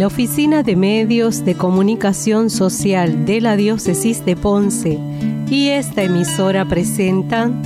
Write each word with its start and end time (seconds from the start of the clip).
La 0.00 0.06
Oficina 0.06 0.62
de 0.62 0.76
Medios 0.76 1.44
de 1.44 1.56
Comunicación 1.56 2.48
Social 2.48 3.26
de 3.26 3.42
la 3.42 3.54
Diócesis 3.54 4.24
de 4.24 4.34
Ponce 4.34 4.98
y 5.50 5.68
esta 5.68 6.02
emisora 6.02 6.64
presentan 6.64 7.60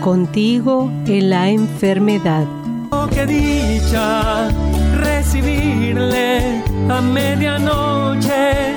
Contigo 0.00 0.90
en 1.06 1.30
la 1.30 1.50
enfermedad. 1.50 2.44
Oh, 2.90 3.06
qué 3.06 3.24
dicha 3.24 4.48
recibirle 4.96 6.60
a 6.88 7.00
medianoche 7.00 8.74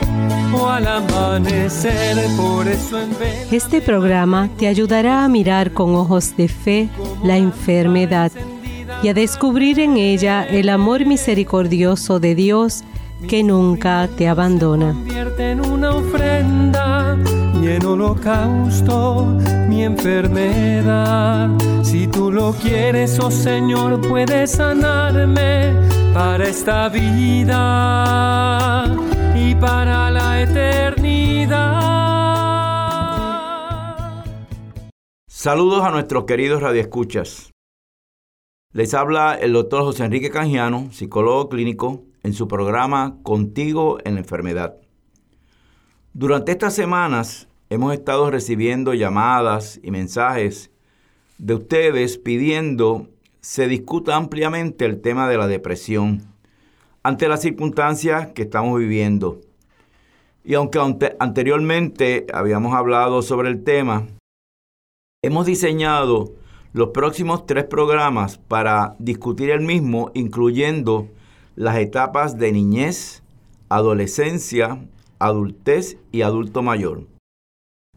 o 0.53 0.67
al 0.67 0.85
amanecer, 0.85 2.15
por 2.37 2.67
eso 2.67 3.01
en 3.01 3.09
Este 3.51 3.81
programa 3.81 4.51
te 4.55 4.67
ayudará 4.67 5.23
a 5.23 5.27
mirar 5.27 5.73
con 5.73 5.95
ojos 5.95 6.37
de 6.37 6.47
fe 6.47 6.89
la 7.23 7.37
enfermedad 7.37 8.31
y 9.03 9.09
a 9.09 9.13
descubrir 9.13 9.79
en 9.79 9.97
ella 9.97 10.43
el 10.43 10.69
amor 10.69 11.05
misericordioso 11.05 12.19
de 12.19 12.35
Dios 12.35 12.83
que 13.27 13.43
nunca 13.43 14.07
te 14.17 14.27
abandona. 14.27 14.93
Convierte 14.93 15.51
en 15.51 15.61
una 15.61 15.91
ofrenda 15.91 17.17
y 17.61 17.67
en 17.67 17.85
holocausto 17.85 19.25
mi 19.67 19.83
enfermedad. 19.83 21.49
Si 21.83 22.07
tú 22.07 22.31
lo 22.31 22.53
quieres, 22.53 23.19
oh 23.19 23.31
Señor, 23.31 24.01
puedes 24.07 24.51
sanarme 24.51 25.73
para 26.13 26.45
esta 26.47 26.89
vida 26.89 28.85
y 29.35 29.55
para 29.55 30.09
la 30.11 30.41
eternidad. 30.41 31.77
Saludos 35.27 35.83
a 35.83 35.91
nuestros 35.91 36.25
queridos 36.25 36.61
radioescuchas. 36.61 37.51
Les 38.73 38.93
habla 38.93 39.35
el 39.35 39.53
doctor 39.53 39.83
José 39.83 40.03
Enrique 40.03 40.29
Canjiano, 40.29 40.91
psicólogo 40.91 41.47
clínico, 41.47 42.03
en 42.21 42.33
su 42.33 42.49
programa 42.49 43.17
Contigo 43.23 43.97
en 44.03 44.15
la 44.15 44.19
Enfermedad. 44.19 44.75
Durante 46.13 46.51
estas 46.51 46.75
semanas 46.75 47.47
hemos 47.69 47.93
estado 47.93 48.29
recibiendo 48.29 48.93
llamadas 48.93 49.79
y 49.81 49.91
mensajes 49.91 50.69
de 51.37 51.53
ustedes 51.53 52.17
pidiendo 52.17 53.07
se 53.39 53.69
discuta 53.69 54.17
ampliamente 54.17 54.83
el 54.83 54.99
tema 54.99 55.29
de 55.29 55.37
la 55.37 55.47
depresión 55.47 56.33
ante 57.03 57.29
las 57.29 57.41
circunstancias 57.41 58.33
que 58.33 58.41
estamos 58.41 58.77
viviendo. 58.77 59.39
Y 60.43 60.55
aunque 60.55 60.79
anteriormente 61.19 62.27
habíamos 62.33 62.73
hablado 62.73 63.21
sobre 63.21 63.47
el 63.47 63.63
tema, 63.63 64.07
hemos 65.23 65.45
diseñado 65.45 66.33
los 66.73 66.89
próximos 66.89 67.45
tres 67.45 67.65
programas 67.65 68.37
para 68.37 68.95
discutir 68.99 69.49
el 69.49 69.61
mismo, 69.61 70.11
incluyendo 70.13 71.07
las 71.55 71.77
etapas 71.77 72.37
de 72.37 72.51
niñez, 72.51 73.23
adolescencia, 73.69 74.85
adultez 75.19 75.97
y 76.11 76.21
adulto 76.21 76.61
mayor, 76.61 77.07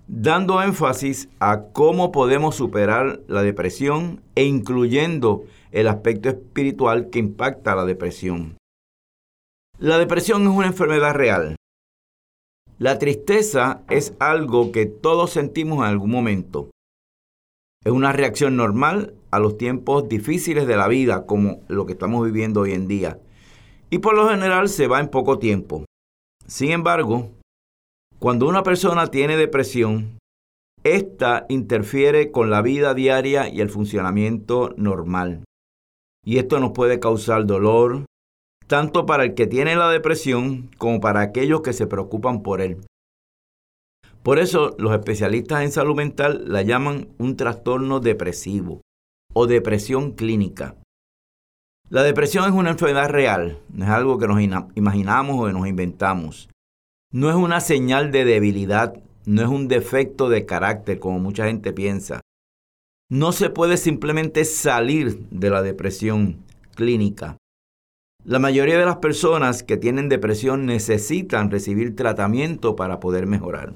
dando 0.07 0.63
énfasis 0.63 1.29
a 1.39 1.65
cómo 1.73 2.11
podemos 2.11 2.55
superar 2.55 3.21
la 3.29 3.43
depresión 3.43 4.23
e 4.35 4.45
incluyendo 4.45 5.45
el 5.73 5.89
aspecto 5.89 6.29
espiritual 6.29 7.11
que 7.11 7.19
impacta 7.19 7.75
la 7.75 7.85
depresión. 7.85 8.57
La 9.79 9.99
depresión 9.99 10.43
es 10.43 10.49
una 10.49 10.67
enfermedad 10.67 11.15
real. 11.15 11.57
La 12.79 12.99
tristeza 12.99 13.83
es 13.91 14.15
algo 14.19 14.73
que 14.73 14.87
todos 14.87 15.31
sentimos 15.31 15.79
en 15.79 15.85
algún 15.85 16.11
momento. 16.11 16.71
Es 17.83 17.93
una 17.93 18.13
reacción 18.13 18.57
normal 18.57 19.15
a 19.31 19.39
los 19.39 19.57
tiempos 19.57 20.07
difíciles 20.07 20.67
de 20.67 20.77
la 20.77 20.87
vida, 20.87 21.25
como 21.25 21.63
lo 21.69 21.87
que 21.87 21.95
estamos 21.95 22.23
viviendo 22.27 22.61
hoy 22.61 22.73
en 22.73 22.87
día. 22.87 23.19
Y 23.89 24.01
por 24.01 24.15
lo 24.15 24.29
general 24.29 24.69
se 24.69 24.87
va 24.87 25.01
en 25.01 25.09
poco 25.09 25.39
tiempo. 25.39 25.87
Sin 26.47 26.73
embargo, 26.73 27.31
cuando 28.19 28.47
una 28.47 28.63
persona 28.63 29.07
tiene 29.07 29.39
depresión, 29.39 30.19
esta 30.85 31.47
interfiere 31.49 32.31
con 32.31 32.51
la 32.51 32.61
vida 32.61 32.93
diaria 32.93 33.49
y 33.49 33.63
el 33.63 33.71
funcionamiento 33.71 34.75
normal. 34.77 35.45
Y 36.23 36.37
esto 36.37 36.61
nos 36.61 36.73
puede 36.73 37.01
causar 37.01 37.47
dolor, 37.47 38.05
tanto 38.67 39.07
para 39.07 39.25
el 39.25 39.35
que 39.35 39.47
tiene 39.47 39.75
la 39.75 39.89
depresión 39.91 40.71
como 40.77 41.01
para 41.01 41.23
aquellos 41.23 41.63
que 41.63 41.73
se 41.73 41.87
preocupan 41.87 42.43
por 42.43 42.61
él. 42.61 42.85
Por 44.23 44.39
eso 44.39 44.77
los 44.79 44.93
especialistas 44.93 45.63
en 45.63 45.73
salud 45.73 45.97
mental 45.97 46.45
la 46.47 46.63
llaman 46.63 47.09
un 47.19 47.37
trastorno 47.37 48.01
depresivo 48.01 48.83
o 49.33 49.47
depresión 49.47 50.13
clínica. 50.13 50.77
La 51.89 52.03
depresión 52.03 52.45
es 52.45 52.53
una 52.53 52.71
enfermedad 52.71 53.09
real, 53.09 53.59
no 53.73 53.85
es 53.85 53.91
algo 53.91 54.19
que 54.19 54.29
nos 54.29 54.41
imaginamos 54.75 55.41
o 55.41 55.47
que 55.47 55.53
nos 55.53 55.67
inventamos. 55.67 56.49
No 57.13 57.31
es 57.31 57.35
una 57.35 57.61
señal 57.61 58.13
de 58.13 58.25
debilidad, 58.25 58.95
no 59.27 59.43
es 59.43 59.49
un 59.49 59.69
defecto 59.69 60.29
de 60.29 60.47
carácter 60.47 61.01
como 61.01 61.19
mucha 61.19 61.47
gente 61.47 61.73
piensa. 61.73 62.21
No 63.11 63.33
se 63.33 63.51
puede 63.51 63.77
simplemente 63.77 64.45
salir 64.45 65.27
de 65.31 65.51
la 65.51 65.63
depresión 65.63 66.45
clínica. 66.77 67.39
La 68.23 68.39
mayoría 68.39 68.79
de 68.79 68.85
las 68.85 68.99
personas 68.99 69.63
que 69.63 69.77
tienen 69.77 70.09
depresión 70.09 70.67
necesitan 70.67 71.51
recibir 71.51 71.97
tratamiento 71.97 72.77
para 72.77 73.01
poder 73.01 73.27
mejorar. 73.27 73.75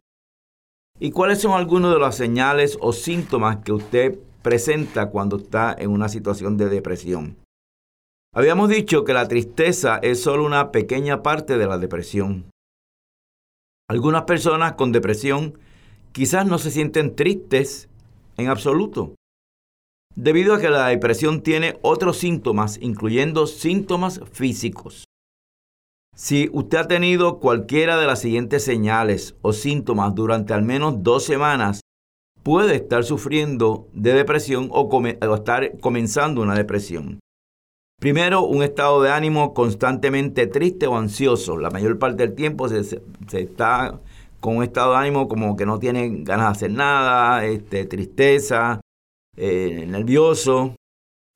¿Y 1.00 1.10
cuáles 1.10 1.40
son 1.40 1.52
algunos 1.52 1.92
de 1.92 1.98
las 1.98 2.16
señales 2.16 2.78
o 2.80 2.92
síntomas 2.92 3.58
que 3.64 3.72
usted 3.72 4.18
presenta 4.42 5.10
cuando 5.10 5.38
está 5.38 5.74
en 5.76 5.90
una 5.90 6.08
situación 6.08 6.56
de 6.56 6.68
depresión? 6.68 7.36
Habíamos 8.32 8.68
dicho 8.68 9.04
que 9.04 9.12
la 9.12 9.26
tristeza 9.26 9.98
es 10.02 10.22
solo 10.22 10.44
una 10.44 10.70
pequeña 10.70 11.22
parte 11.22 11.58
de 11.58 11.66
la 11.66 11.78
depresión. 11.78 12.50
Algunas 13.88 14.22
personas 14.22 14.74
con 14.74 14.92
depresión 14.92 15.58
quizás 16.12 16.46
no 16.46 16.58
se 16.58 16.70
sienten 16.70 17.16
tristes 17.16 17.88
en 18.36 18.48
absoluto, 18.48 19.14
debido 20.14 20.54
a 20.54 20.60
que 20.60 20.70
la 20.70 20.88
depresión 20.88 21.42
tiene 21.42 21.78
otros 21.82 22.18
síntomas, 22.18 22.78
incluyendo 22.80 23.46
síntomas 23.46 24.20
físicos. 24.32 25.04
Si 26.16 26.48
usted 26.52 26.78
ha 26.78 26.86
tenido 26.86 27.40
cualquiera 27.40 27.98
de 27.98 28.06
las 28.06 28.20
siguientes 28.20 28.64
señales 28.64 29.34
o 29.42 29.52
síntomas 29.52 30.14
durante 30.14 30.54
al 30.54 30.62
menos 30.62 31.02
dos 31.02 31.24
semanas, 31.24 31.80
puede 32.44 32.76
estar 32.76 33.02
sufriendo 33.04 33.88
de 33.92 34.12
depresión 34.12 34.68
o, 34.70 34.88
estar 35.34 35.78
comenzando 35.80 36.42
una 36.42 36.54
depresión. 36.54 37.18
Primero, 38.00 38.42
un 38.42 38.62
estado 38.62 39.02
de 39.02 39.10
ánimo 39.10 39.54
constantemente 39.54 40.46
triste 40.46 40.86
o 40.86 40.96
ansioso. 40.96 41.56
La 41.56 41.70
mayor 41.70 41.98
parte 41.98 42.24
del 42.24 42.34
tiempo 42.34 42.68
se, 42.68 43.00
está 43.32 44.00
con 44.40 44.58
un 44.58 44.62
estado 44.62 44.92
de 44.92 44.98
ánimo 44.98 45.26
como 45.26 45.56
que 45.56 45.66
no 45.66 45.78
tiene 45.78 46.22
ganas 46.22 46.46
de 46.46 46.52
hacer 46.52 46.70
nada, 46.70 47.44
este, 47.44 47.86
tristeza, 47.86 48.80
eh, 49.36 49.86
nervioso 49.88 50.76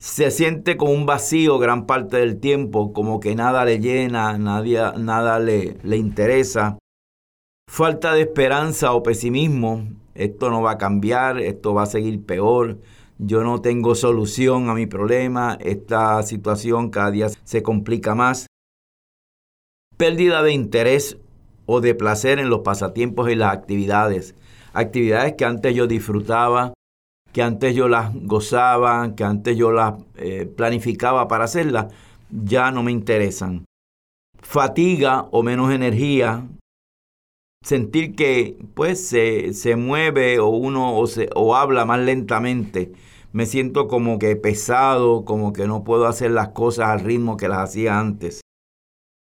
se 0.01 0.31
siente 0.31 0.77
como 0.77 0.93
un 0.93 1.05
vacío 1.05 1.59
gran 1.59 1.85
parte 1.85 2.17
del 2.17 2.39
tiempo, 2.39 2.93
como 2.93 3.19
que 3.19 3.35
nada 3.35 3.65
le 3.65 3.79
llena, 3.79 4.37
nada 4.37 5.39
le, 5.39 5.77
le 5.83 5.97
interesa. 5.97 6.77
Falta 7.69 8.13
de 8.13 8.21
esperanza 8.21 8.93
o 8.93 9.03
pesimismo, 9.03 9.87
esto 10.15 10.49
no 10.49 10.61
va 10.61 10.71
a 10.71 10.77
cambiar, 10.77 11.39
esto 11.39 11.73
va 11.73 11.83
a 11.83 11.87
seguir 11.87 12.25
peor, 12.25 12.79
yo 13.17 13.43
no 13.43 13.61
tengo 13.61 13.93
solución 13.93 14.69
a 14.69 14.73
mi 14.73 14.85
problema, 14.85 15.57
esta 15.59 16.23
situación 16.23 16.89
cada 16.89 17.11
día 17.11 17.27
se 17.29 17.61
complica 17.61 18.15
más. 18.15 18.47
Pérdida 19.97 20.41
de 20.41 20.53
interés 20.53 21.17
o 21.65 21.81
de 21.81 21.93
placer 21.93 22.39
en 22.39 22.49
los 22.49 22.61
pasatiempos 22.61 23.29
y 23.29 23.35
las 23.35 23.53
actividades. 23.53 24.35
Actividades 24.71 25.33
que 25.33 25.43
antes 25.43 25.75
yo 25.75 25.87
disfrutaba, 25.87 26.73
que 27.39 27.43
antes 27.43 27.73
yo 27.73 27.87
las 27.87 28.13
gozaba, 28.13 29.15
que 29.15 29.23
antes 29.23 29.55
yo 29.55 29.71
las 29.71 29.93
eh, 30.17 30.45
planificaba 30.45 31.29
para 31.29 31.45
hacerlas, 31.45 31.85
ya 32.29 32.69
no 32.69 32.83
me 32.83 32.91
interesan. 32.91 33.63
Fatiga 34.41 35.25
o 35.31 35.41
menos 35.41 35.71
energía, 35.71 36.45
sentir 37.63 38.13
que 38.17 38.57
pues 38.73 39.07
se, 39.07 39.53
se 39.53 39.77
mueve 39.77 40.39
o 40.39 40.49
uno 40.49 40.97
o, 40.97 41.07
se, 41.07 41.29
o 41.33 41.55
habla 41.55 41.85
más 41.85 42.01
lentamente. 42.01 42.91
Me 43.31 43.45
siento 43.45 43.87
como 43.87 44.19
que 44.19 44.35
pesado, 44.35 45.23
como 45.23 45.53
que 45.53 45.65
no 45.65 45.85
puedo 45.85 46.07
hacer 46.07 46.31
las 46.31 46.49
cosas 46.49 46.89
al 46.89 46.99
ritmo 46.99 47.37
que 47.37 47.47
las 47.47 47.59
hacía 47.59 48.01
antes. 48.01 48.41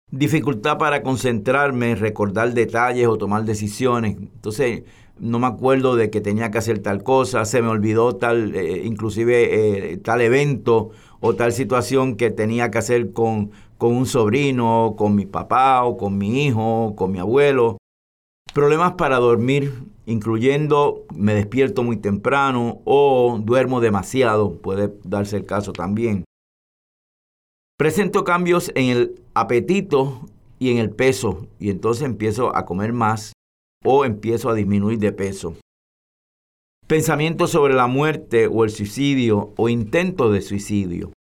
Dificultad 0.10 0.78
para 0.78 1.04
concentrarme, 1.04 1.94
recordar 1.96 2.54
detalles 2.54 3.08
o 3.08 3.18
tomar 3.18 3.44
decisiones. 3.44 4.16
Entonces, 4.16 4.84
no 5.20 5.38
me 5.38 5.48
acuerdo 5.48 5.98
de 5.98 6.10
que 6.10 6.22
tenía 6.22 6.50
que 6.50 6.60
hacer 6.60 6.80
tal 6.80 7.04
cosa, 7.04 7.44
se 7.44 7.62
me 7.62 7.68
olvidó 7.68 8.16
tal, 8.16 8.56
eh, 8.56 8.84
inclusive 8.86 9.92
eh, 9.92 9.98
tal 9.98 10.22
evento 10.22 10.92
o 11.20 11.36
tal 11.36 11.52
situación 11.52 12.16
que 12.16 12.32
tenía 12.32 12.72
que 12.72 12.78
hacer 12.78 13.12
con, 13.12 13.52
con 13.78 13.96
un 13.96 14.06
sobrino, 14.06 14.96
con 14.98 15.14
mi 15.14 15.26
papá 15.26 15.84
o 15.84 15.98
con 15.98 16.18
mi 16.18 16.46
hijo, 16.46 16.94
con 16.96 17.12
mi 17.12 17.20
abuelo. 17.20 17.78
Problemas 18.54 18.94
para 18.94 19.18
dormir, 19.18 19.74
incluyendo 20.06 21.04
me 21.14 21.34
despierto 21.34 21.84
muy 21.84 21.98
temprano 21.98 22.80
o 22.86 23.40
duermo 23.44 23.82
demasiado, 23.82 24.54
puede 24.62 24.94
darse 25.04 25.36
el 25.36 25.46
caso 25.46 25.74
también. 25.74 26.24
Presento 27.78 28.24
cambios 28.24 28.72
en 28.74 28.90
el 28.90 29.22
apetito 29.40 30.22
y 30.60 30.72
en 30.72 30.78
el 30.78 30.90
peso 30.90 31.48
y 31.60 31.70
entonces 31.70 32.04
empiezo 32.04 32.56
a 32.56 32.66
comer 32.66 32.94
más 32.94 33.34
o 33.84 34.06
empiezo 34.06 34.50
a 34.50 34.56
disminuir 34.56 35.00
de 35.00 35.12
peso. 35.12 35.56
Pensamientos 36.88 37.52
sobre 37.52 37.74
la 37.74 37.88
muerte 37.88 38.48
o 38.48 38.64
el 38.64 38.70
suicidio 38.70 39.54
o 39.58 39.70
intento 39.70 40.32
de 40.32 40.42
suicidio. 40.42 41.12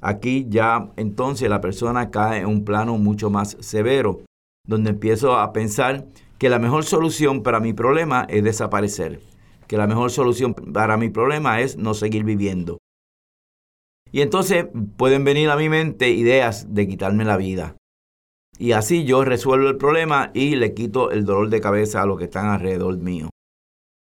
Aquí 0.00 0.46
ya 0.48 0.92
entonces 0.96 1.48
la 1.48 1.60
persona 1.60 2.10
cae 2.10 2.40
en 2.40 2.46
un 2.46 2.64
plano 2.64 2.96
mucho 2.98 3.30
más 3.30 3.56
severo, 3.60 4.20
donde 4.66 4.90
empiezo 4.90 5.36
a 5.36 5.52
pensar 5.52 6.06
que 6.38 6.48
la 6.48 6.58
mejor 6.58 6.84
solución 6.84 7.42
para 7.42 7.60
mi 7.60 7.72
problema 7.72 8.26
es 8.28 8.44
desaparecer, 8.44 9.20
que 9.66 9.76
la 9.76 9.86
mejor 9.86 10.10
solución 10.10 10.54
para 10.54 10.96
mi 10.96 11.10
problema 11.10 11.60
es 11.60 11.76
no 11.76 11.94
seguir 11.94 12.24
viviendo. 12.24 12.78
Y 14.12 14.22
entonces 14.22 14.66
pueden 14.96 15.24
venir 15.24 15.50
a 15.50 15.56
mi 15.56 15.68
mente 15.68 16.10
ideas 16.10 16.74
de 16.74 16.88
quitarme 16.88 17.24
la 17.24 17.36
vida. 17.36 17.76
Y 18.58 18.72
así 18.72 19.04
yo 19.04 19.24
resuelvo 19.24 19.68
el 19.68 19.76
problema 19.76 20.30
y 20.34 20.56
le 20.56 20.74
quito 20.74 21.10
el 21.10 21.24
dolor 21.24 21.48
de 21.48 21.60
cabeza 21.60 22.02
a 22.02 22.06
los 22.06 22.18
que 22.18 22.24
están 22.24 22.46
alrededor 22.46 22.98
mío. 22.98 23.30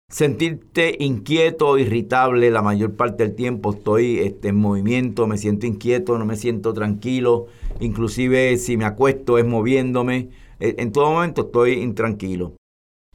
Sentirte 0.09 0.95
inquieto 0.99 1.77
irritable 1.77 2.49
la 2.49 2.61
mayor 2.61 2.95
parte 2.95 3.23
del 3.23 3.35
tiempo 3.35 3.73
estoy 3.73 4.19
este, 4.19 4.49
en 4.49 4.55
movimiento, 4.55 5.27
me 5.27 5.37
siento 5.37 5.65
inquieto, 5.65 6.17
no 6.17 6.25
me 6.25 6.37
siento 6.37 6.73
tranquilo, 6.73 7.47
inclusive 7.81 8.55
si 8.55 8.77
me 8.77 8.85
acuesto 8.85 9.37
es 9.37 9.45
moviéndome, 9.45 10.29
eh, 10.61 10.75
en 10.77 10.93
todo 10.93 11.11
momento 11.11 11.41
estoy 11.41 11.73
intranquilo. 11.73 12.55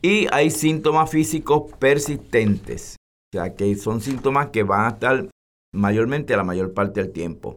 Y 0.03 0.27
hay 0.33 0.51
síntomas 0.51 1.09
físicos 1.11 1.73
persistentes, 1.79 2.97
o 3.33 3.39
sea 3.39 3.55
que 3.55 3.75
son 3.77 4.03
síntomas 4.03 4.49
que 4.49 4.63
van 4.63 4.85
a 4.85 4.89
estar 4.91 5.29
mayormente 5.73 6.37
la 6.37 6.45
mayor 6.45 6.75
parte 6.75 7.01
del 7.01 7.13
tiempo. 7.13 7.57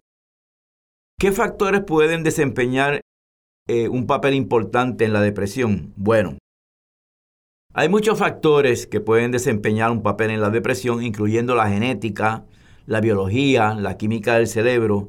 ¿Qué 1.18 1.32
factores 1.32 1.82
pueden 1.82 2.22
desempeñar 2.22 3.00
eh, 3.68 3.88
un 3.88 4.06
papel 4.06 4.34
importante 4.34 5.04
en 5.04 5.12
la 5.12 5.20
depresión? 5.20 5.92
Bueno, 5.96 6.36
hay 7.72 7.88
muchos 7.88 8.18
factores 8.18 8.86
que 8.86 9.00
pueden 9.00 9.30
desempeñar 9.30 9.90
un 9.90 10.02
papel 10.02 10.30
en 10.30 10.40
la 10.40 10.50
depresión, 10.50 11.02
incluyendo 11.02 11.54
la 11.54 11.68
genética, 11.68 12.44
la 12.86 13.00
biología, 13.00 13.74
la 13.74 13.96
química 13.96 14.36
del 14.36 14.46
cerebro, 14.46 15.08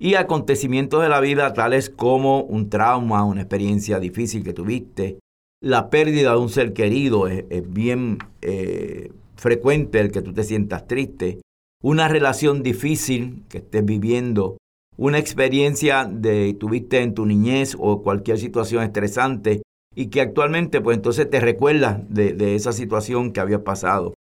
y 0.00 0.14
acontecimientos 0.14 1.00
de 1.00 1.08
la 1.08 1.20
vida 1.20 1.52
tales 1.54 1.90
como 1.90 2.42
un 2.42 2.70
trauma, 2.70 3.24
una 3.24 3.42
experiencia 3.42 4.00
difícil 4.00 4.42
que 4.42 4.52
tuviste, 4.52 5.20
la 5.60 5.90
pérdida 5.90 6.32
de 6.32 6.38
un 6.38 6.48
ser 6.48 6.72
querido, 6.72 7.28
es, 7.28 7.44
bien 7.72 8.18
eh, 8.40 9.12
frecuente 9.36 10.00
el 10.00 10.10
que 10.10 10.22
tú 10.22 10.32
te 10.32 10.42
sientas 10.42 10.88
triste, 10.88 11.40
una 11.82 12.08
relación 12.08 12.62
difícil 12.62 13.44
que 13.48 13.58
estés 13.58 13.84
viviendo, 13.84 14.56
una 14.96 15.18
experiencia 15.18 16.04
de 16.04 16.54
tuviste 16.54 17.02
en 17.02 17.14
tu 17.14 17.26
niñez 17.26 17.76
o 17.78 18.02
cualquier 18.02 18.38
situación 18.38 18.82
estresante 18.82 19.62
y 19.94 20.06
que 20.06 20.20
actualmente 20.20 20.80
pues 20.80 20.96
entonces 20.96 21.28
te 21.28 21.40
recuerdas 21.40 22.00
de, 22.08 22.32
de 22.32 22.54
esa 22.54 22.72
situación 22.72 23.32
que 23.32 23.40
había 23.40 23.64
pasado. 23.64 24.14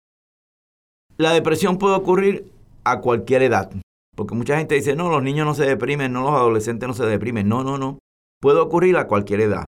La 1.17 1.33
depresión 1.33 1.77
puede 1.77 1.95
ocurrir 1.95 2.51
a 2.85 3.01
cualquier 3.01 3.43
edad. 3.43 3.69
Porque 4.15 4.35
mucha 4.35 4.57
gente 4.57 4.75
dice, 4.75 4.95
no, 4.95 5.09
los 5.09 5.23
niños 5.23 5.45
no 5.45 5.53
se 5.53 5.65
deprimen, 5.65 6.11
no, 6.11 6.23
los 6.23 6.31
adolescentes 6.31 6.87
no 6.87 6.93
se 6.93 7.05
deprimen. 7.05 7.47
No, 7.47 7.63
no, 7.63 7.77
no. 7.77 7.99
Puede 8.41 8.59
ocurrir 8.59 8.97
a 8.97 9.07
cualquier 9.07 9.41
edad. 9.41 9.65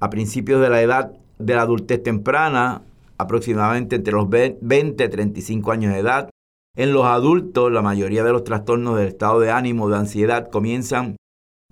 A 0.00 0.10
principios 0.10 0.60
de 0.60 0.70
la 0.70 0.80
edad 0.80 1.12
de 1.38 1.54
la 1.54 1.62
adultez 1.62 2.02
temprana, 2.02 2.82
aproximadamente 3.18 3.96
entre 3.96 4.12
los 4.14 4.28
20 4.28 5.04
y 5.04 5.08
35 5.08 5.72
años 5.72 5.92
de 5.92 5.98
edad. 5.98 6.30
En 6.76 6.92
los 6.92 7.04
adultos, 7.04 7.72
la 7.72 7.82
mayoría 7.82 8.22
de 8.22 8.32
los 8.32 8.44
trastornos 8.44 8.96
del 8.96 9.08
estado 9.08 9.40
de 9.40 9.50
ánimo, 9.50 9.88
de 9.88 9.96
ansiedad, 9.96 10.48
comienzan 10.50 11.16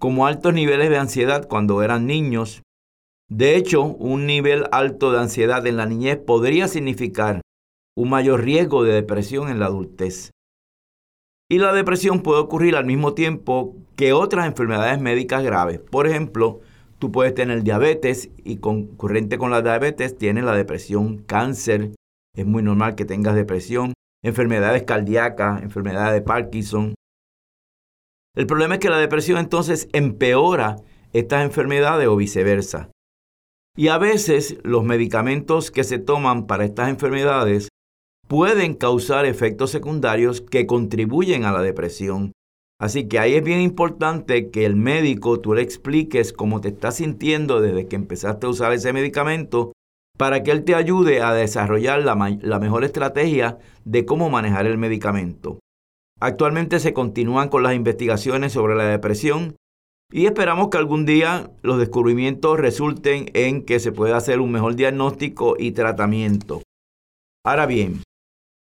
como 0.01 0.27
altos 0.27 0.55
niveles 0.55 0.91
de 0.91 0.99
ansiedad 0.99 1.47
cuando 1.49 1.83
eran 1.83 2.07
niños. 2.07 2.63
De 3.31 3.57
hecho, 3.57 3.85
un 3.85 4.27
nivel 4.27 4.65
alto 4.73 5.13
de 5.13 5.21
ansiedad 5.21 5.67
en 5.67 5.77
la 5.77 5.87
niñez 5.87 6.19
podría 6.19 6.67
significar 6.67 7.43
un 7.97 8.11
mayor 8.11 8.43
riesgo 8.43 8.85
de 8.85 8.95
depresión 8.95 9.49
en 9.51 9.59
la 9.59 9.67
adultez. 9.67 10.31
Y 11.51 11.59
la 11.59 11.73
depresión 11.73 12.23
puede 12.23 12.41
ocurrir 12.41 12.77
al 12.77 12.85
mismo 12.85 13.15
tiempo 13.15 13.77
que 13.97 14.13
otras 14.13 14.47
enfermedades 14.47 15.01
médicas 15.01 15.43
graves. 15.43 15.79
Por 15.79 16.07
ejemplo, 16.07 16.61
tú 16.99 17.11
puedes 17.11 17.35
tener 17.35 17.63
diabetes 17.63 18.31
y 18.45 18.59
concurrente 18.59 19.39
con 19.39 19.51
la 19.51 19.63
diabetes 19.63 20.17
tienes 20.17 20.45
la 20.45 20.55
depresión, 20.55 21.19
cáncer. 21.19 21.93
Es 22.37 22.47
muy 22.47 22.63
normal 22.63 22.95
que 22.95 23.05
tengas 23.05 23.35
depresión, 23.35 23.95
enfermedades 24.23 24.83
cardíacas, 24.83 25.63
enfermedades 25.63 26.15
de 26.15 26.23
Parkinson. 26.23 26.95
El 28.37 28.47
problema 28.47 28.75
es 28.75 28.81
que 28.81 28.91
la 28.91 28.99
depresión 28.99 29.39
entonces 29.39 29.89
empeora 29.93 30.77
estas 31.13 31.45
enfermedades 31.45 32.09
o 32.09 32.17
viceversa. 32.17 32.91
Y 33.77 33.89
a 33.89 33.99
veces 33.99 34.59
los 34.65 34.85
medicamentos 34.85 35.71
que 35.71 35.85
se 35.85 35.99
toman 35.99 36.47
para 36.47 36.65
estas 36.65 36.89
enfermedades 36.89 37.69
pueden 38.27 38.75
causar 38.75 39.25
efectos 39.25 39.71
secundarios 39.71 40.41
que 40.41 40.67
contribuyen 40.67 41.45
a 41.45 41.53
la 41.53 41.63
depresión. 41.63 42.33
Así 42.81 43.09
que 43.09 43.19
ahí 43.19 43.35
es 43.35 43.43
bien 43.43 43.61
importante 43.61 44.51
que 44.51 44.65
el 44.65 44.77
médico 44.77 45.41
tú 45.41 45.55
le 45.55 45.63
expliques 45.63 46.33
cómo 46.33 46.61
te 46.61 46.69
estás 46.69 46.97
sintiendo 46.97 47.61
desde 47.61 47.89
que 47.89 47.97
empezaste 47.97 48.47
a 48.47 48.51
usar 48.51 48.73
ese 48.73 48.93
medicamento 48.93 49.73
para 50.19 50.43
que 50.43 50.51
él 50.51 50.65
te 50.65 50.75
ayude 50.75 51.23
a 51.23 51.33
desarrollar 51.33 52.03
la, 52.03 52.59
mejor 52.59 52.85
estrategia 52.85 53.59
de 53.85 54.05
cómo 54.05 54.29
manejar 54.29 54.67
el 54.67 54.77
medicamento. 54.77 55.61
Actualmente 56.21 56.81
se 56.81 56.93
continúan 56.93 57.49
con 57.49 57.63
las 57.63 57.75
investigaciones 57.75 58.53
sobre 58.53 58.75
la 58.75 58.85
depresión 58.85 59.57
y 60.11 60.27
esperamos 60.27 60.69
que 60.69 60.79
algún 60.79 61.07
día 61.07 61.53
los 61.63 61.79
descubrimientos 61.79 62.59
resulten 62.59 63.31
en 63.35 63.65
que 63.65 63.79
se 63.79 63.93
pueda 63.93 64.17
hacer 64.17 64.41
un 64.41 64.51
mejor 64.51 64.75
diagnóstico 64.75 65.55
y 65.57 65.71
tratamiento. 65.71 66.63
Ahora 67.47 67.67
bien, 67.67 68.03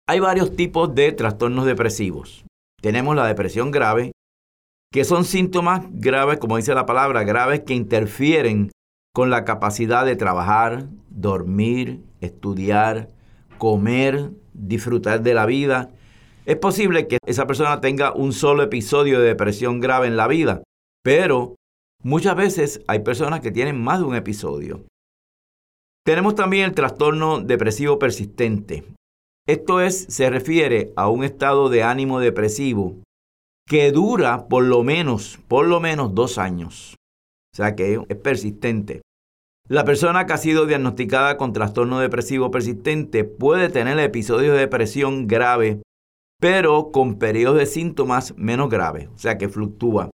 hay 0.08 0.20
varios 0.20 0.54
tipos 0.54 0.94
de 0.94 1.10
trastornos 1.10 1.66
depresivos. 1.66 2.44
Tenemos 2.80 3.16
la 3.16 3.26
depresión 3.26 3.72
grave, 3.72 4.12
que 4.92 5.04
son 5.04 5.24
síntomas 5.24 5.86
graves, 5.90 6.38
como 6.38 6.56
dice 6.56 6.74
la 6.74 6.86
palabra, 6.86 7.24
graves 7.24 7.62
que 7.66 7.74
interfieren 7.74 8.70
con 9.12 9.30
la 9.30 9.44
capacidad 9.44 10.06
de 10.06 10.16
trabajar, 10.16 10.86
dormir, 11.10 12.02
estudiar, 12.20 13.08
comer, 13.58 14.30
disfrutar 14.54 15.22
de 15.22 15.34
la 15.34 15.46
vida. 15.46 15.90
Es 16.46 16.56
posible 16.56 17.06
que 17.06 17.18
esa 17.26 17.46
persona 17.46 17.80
tenga 17.80 18.12
un 18.12 18.32
solo 18.32 18.62
episodio 18.62 19.20
de 19.20 19.28
depresión 19.28 19.80
grave 19.80 20.06
en 20.06 20.16
la 20.16 20.28
vida, 20.28 20.62
pero 21.04 21.56
muchas 22.02 22.36
veces 22.36 22.80
hay 22.88 23.00
personas 23.00 23.40
que 23.40 23.52
tienen 23.52 23.80
más 23.80 23.98
de 23.98 24.06
un 24.06 24.16
episodio. 24.16 24.84
Tenemos 26.04 26.34
también 26.34 26.64
el 26.64 26.74
trastorno 26.74 27.40
depresivo 27.40 27.98
persistente. 27.98 28.84
Esto 29.46 29.80
es, 29.80 30.04
se 30.08 30.30
refiere 30.30 30.92
a 30.96 31.08
un 31.08 31.22
estado 31.22 31.68
de 31.68 31.82
ánimo 31.82 32.18
depresivo 32.18 32.96
que 33.68 33.92
dura 33.92 34.48
por 34.48 34.64
lo 34.64 34.82
menos, 34.82 35.38
por 35.46 35.66
lo 35.66 35.80
menos 35.80 36.14
dos 36.14 36.38
años. 36.38 36.96
O 37.52 37.56
sea 37.56 37.76
que 37.76 38.00
es 38.08 38.16
persistente. 38.16 39.01
La 39.72 39.86
persona 39.86 40.26
que 40.26 40.34
ha 40.34 40.36
sido 40.36 40.66
diagnosticada 40.66 41.38
con 41.38 41.54
trastorno 41.54 41.98
depresivo 41.98 42.50
persistente 42.50 43.24
puede 43.24 43.70
tener 43.70 43.98
episodios 44.00 44.52
de 44.52 44.58
depresión 44.58 45.26
grave, 45.26 45.80
pero 46.38 46.90
con 46.92 47.18
periodos 47.18 47.56
de 47.56 47.64
síntomas 47.64 48.34
menos 48.36 48.68
graves, 48.68 49.08
o 49.14 49.16
sea 49.16 49.38
que 49.38 49.48
fluctúa. 49.48 50.10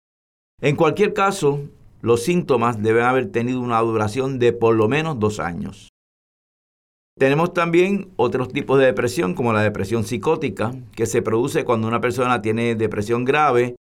En 0.59 0.75
cualquier 0.75 1.13
caso, 1.13 1.59
los 2.01 2.23
síntomas 2.23 2.81
deben 2.81 3.03
haber 3.03 3.31
tenido 3.31 3.61
una 3.61 3.79
duración 3.81 4.39
de 4.39 4.53
por 4.53 4.73
lo 4.73 4.87
menos 4.87 5.19
dos 5.19 5.39
años. 5.39 5.89
Tenemos 7.19 7.53
también 7.53 8.09
otros 8.15 8.47
tipos 8.47 8.79
de 8.79 8.87
depresión, 8.87 9.35
como 9.35 9.53
la 9.53 9.61
depresión 9.61 10.03
psicótica, 10.03 10.73
que 10.95 11.05
se 11.05 11.21
produce 11.21 11.63
cuando 11.63 11.87
una 11.87 12.01
persona 12.01 12.41
tiene 12.41 12.73
depresión 12.73 13.23
grave, 13.23 13.75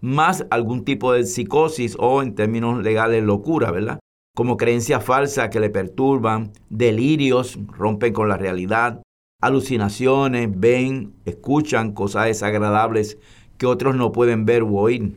más 0.00 0.46
algún 0.50 0.86
tipo 0.86 1.12
de 1.12 1.24
psicosis 1.24 1.96
o, 1.98 2.22
en 2.22 2.34
términos 2.34 2.82
legales, 2.82 3.22
locura, 3.22 3.70
¿verdad? 3.70 3.98
Como 4.38 4.56
creencias 4.56 5.04
falsas 5.04 5.48
que 5.48 5.58
le 5.58 5.68
perturban, 5.68 6.52
delirios, 6.70 7.58
rompen 7.76 8.12
con 8.12 8.28
la 8.28 8.36
realidad, 8.36 9.02
alucinaciones, 9.42 10.48
ven, 10.54 11.12
escuchan 11.24 11.90
cosas 11.90 12.26
desagradables 12.26 13.18
que 13.56 13.66
otros 13.66 13.96
no 13.96 14.12
pueden 14.12 14.44
ver 14.44 14.62
u 14.62 14.78
oír. 14.78 15.16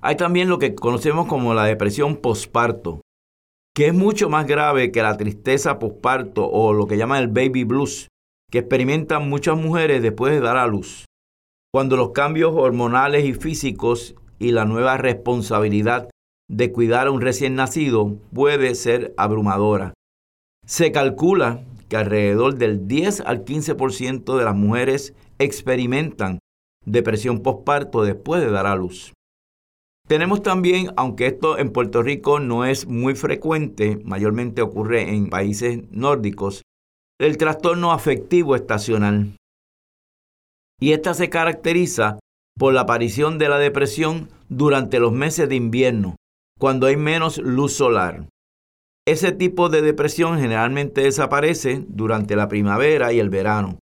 Hay 0.00 0.16
también 0.16 0.48
lo 0.48 0.58
que 0.58 0.74
conocemos 0.74 1.26
como 1.26 1.52
la 1.52 1.66
depresión 1.66 2.16
posparto, 2.16 3.02
que 3.76 3.88
es 3.88 3.94
mucho 3.94 4.30
más 4.30 4.46
grave 4.46 4.90
que 4.90 5.02
la 5.02 5.18
tristeza 5.18 5.78
postparto 5.78 6.48
o 6.48 6.72
lo 6.72 6.86
que 6.86 6.96
llaman 6.96 7.20
el 7.22 7.28
baby 7.28 7.64
blues, 7.64 8.08
que 8.50 8.60
experimentan 8.60 9.28
muchas 9.28 9.58
mujeres 9.58 10.00
después 10.00 10.32
de 10.32 10.40
dar 10.40 10.56
a 10.56 10.66
luz. 10.66 11.04
Cuando 11.74 11.98
los 11.98 12.12
cambios 12.12 12.54
hormonales 12.56 13.26
y 13.26 13.34
físicos 13.34 14.14
y 14.38 14.52
la 14.52 14.64
nueva 14.64 14.96
responsabilidad 14.96 16.08
de 16.50 16.72
cuidar 16.72 17.06
a 17.06 17.12
un 17.12 17.20
recién 17.20 17.54
nacido 17.54 18.16
puede 18.34 18.74
ser 18.74 19.14
abrumadora. 19.16 19.94
Se 20.66 20.90
calcula 20.90 21.64
que 21.88 21.96
alrededor 21.96 22.56
del 22.56 22.88
10 22.88 23.20
al 23.20 23.44
15% 23.44 24.36
de 24.36 24.44
las 24.44 24.56
mujeres 24.56 25.14
experimentan 25.38 26.40
depresión 26.84 27.40
postparto 27.40 28.02
después 28.02 28.42
de 28.42 28.50
dar 28.50 28.66
a 28.66 28.74
luz. 28.74 29.12
Tenemos 30.08 30.42
también, 30.42 30.92
aunque 30.96 31.26
esto 31.26 31.56
en 31.56 31.70
Puerto 31.70 32.02
Rico 32.02 32.40
no 32.40 32.64
es 32.64 32.88
muy 32.88 33.14
frecuente, 33.14 34.00
mayormente 34.04 34.60
ocurre 34.60 35.14
en 35.14 35.30
países 35.30 35.88
nórdicos, 35.92 36.62
el 37.20 37.36
trastorno 37.36 37.92
afectivo 37.92 38.56
estacional. 38.56 39.36
Y 40.80 40.92
esta 40.92 41.14
se 41.14 41.28
caracteriza 41.28 42.18
por 42.58 42.74
la 42.74 42.80
aparición 42.80 43.38
de 43.38 43.48
la 43.48 43.58
depresión 43.58 44.30
durante 44.48 44.98
los 44.98 45.12
meses 45.12 45.48
de 45.48 45.54
invierno, 45.54 46.16
cuando 46.60 46.86
hay 46.86 46.96
menos 46.96 47.38
luz 47.38 47.72
solar. 47.72 48.28
Ese 49.08 49.32
tipo 49.32 49.70
de 49.70 49.80
depresión 49.80 50.38
generalmente 50.38 51.00
desaparece 51.00 51.82
durante 51.88 52.36
la 52.36 52.48
primavera 52.48 53.12
y 53.12 53.18
el 53.18 53.30
verano. 53.30 53.78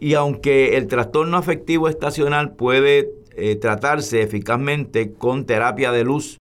Y 0.00 0.14
aunque 0.14 0.76
el 0.76 0.86
trastorno 0.86 1.36
afectivo 1.36 1.88
estacional 1.88 2.54
puede 2.54 3.10
eh, 3.34 3.56
tratarse 3.56 4.22
eficazmente 4.22 5.12
con 5.12 5.44
terapia 5.44 5.90
de 5.90 6.04
luz. 6.04 6.38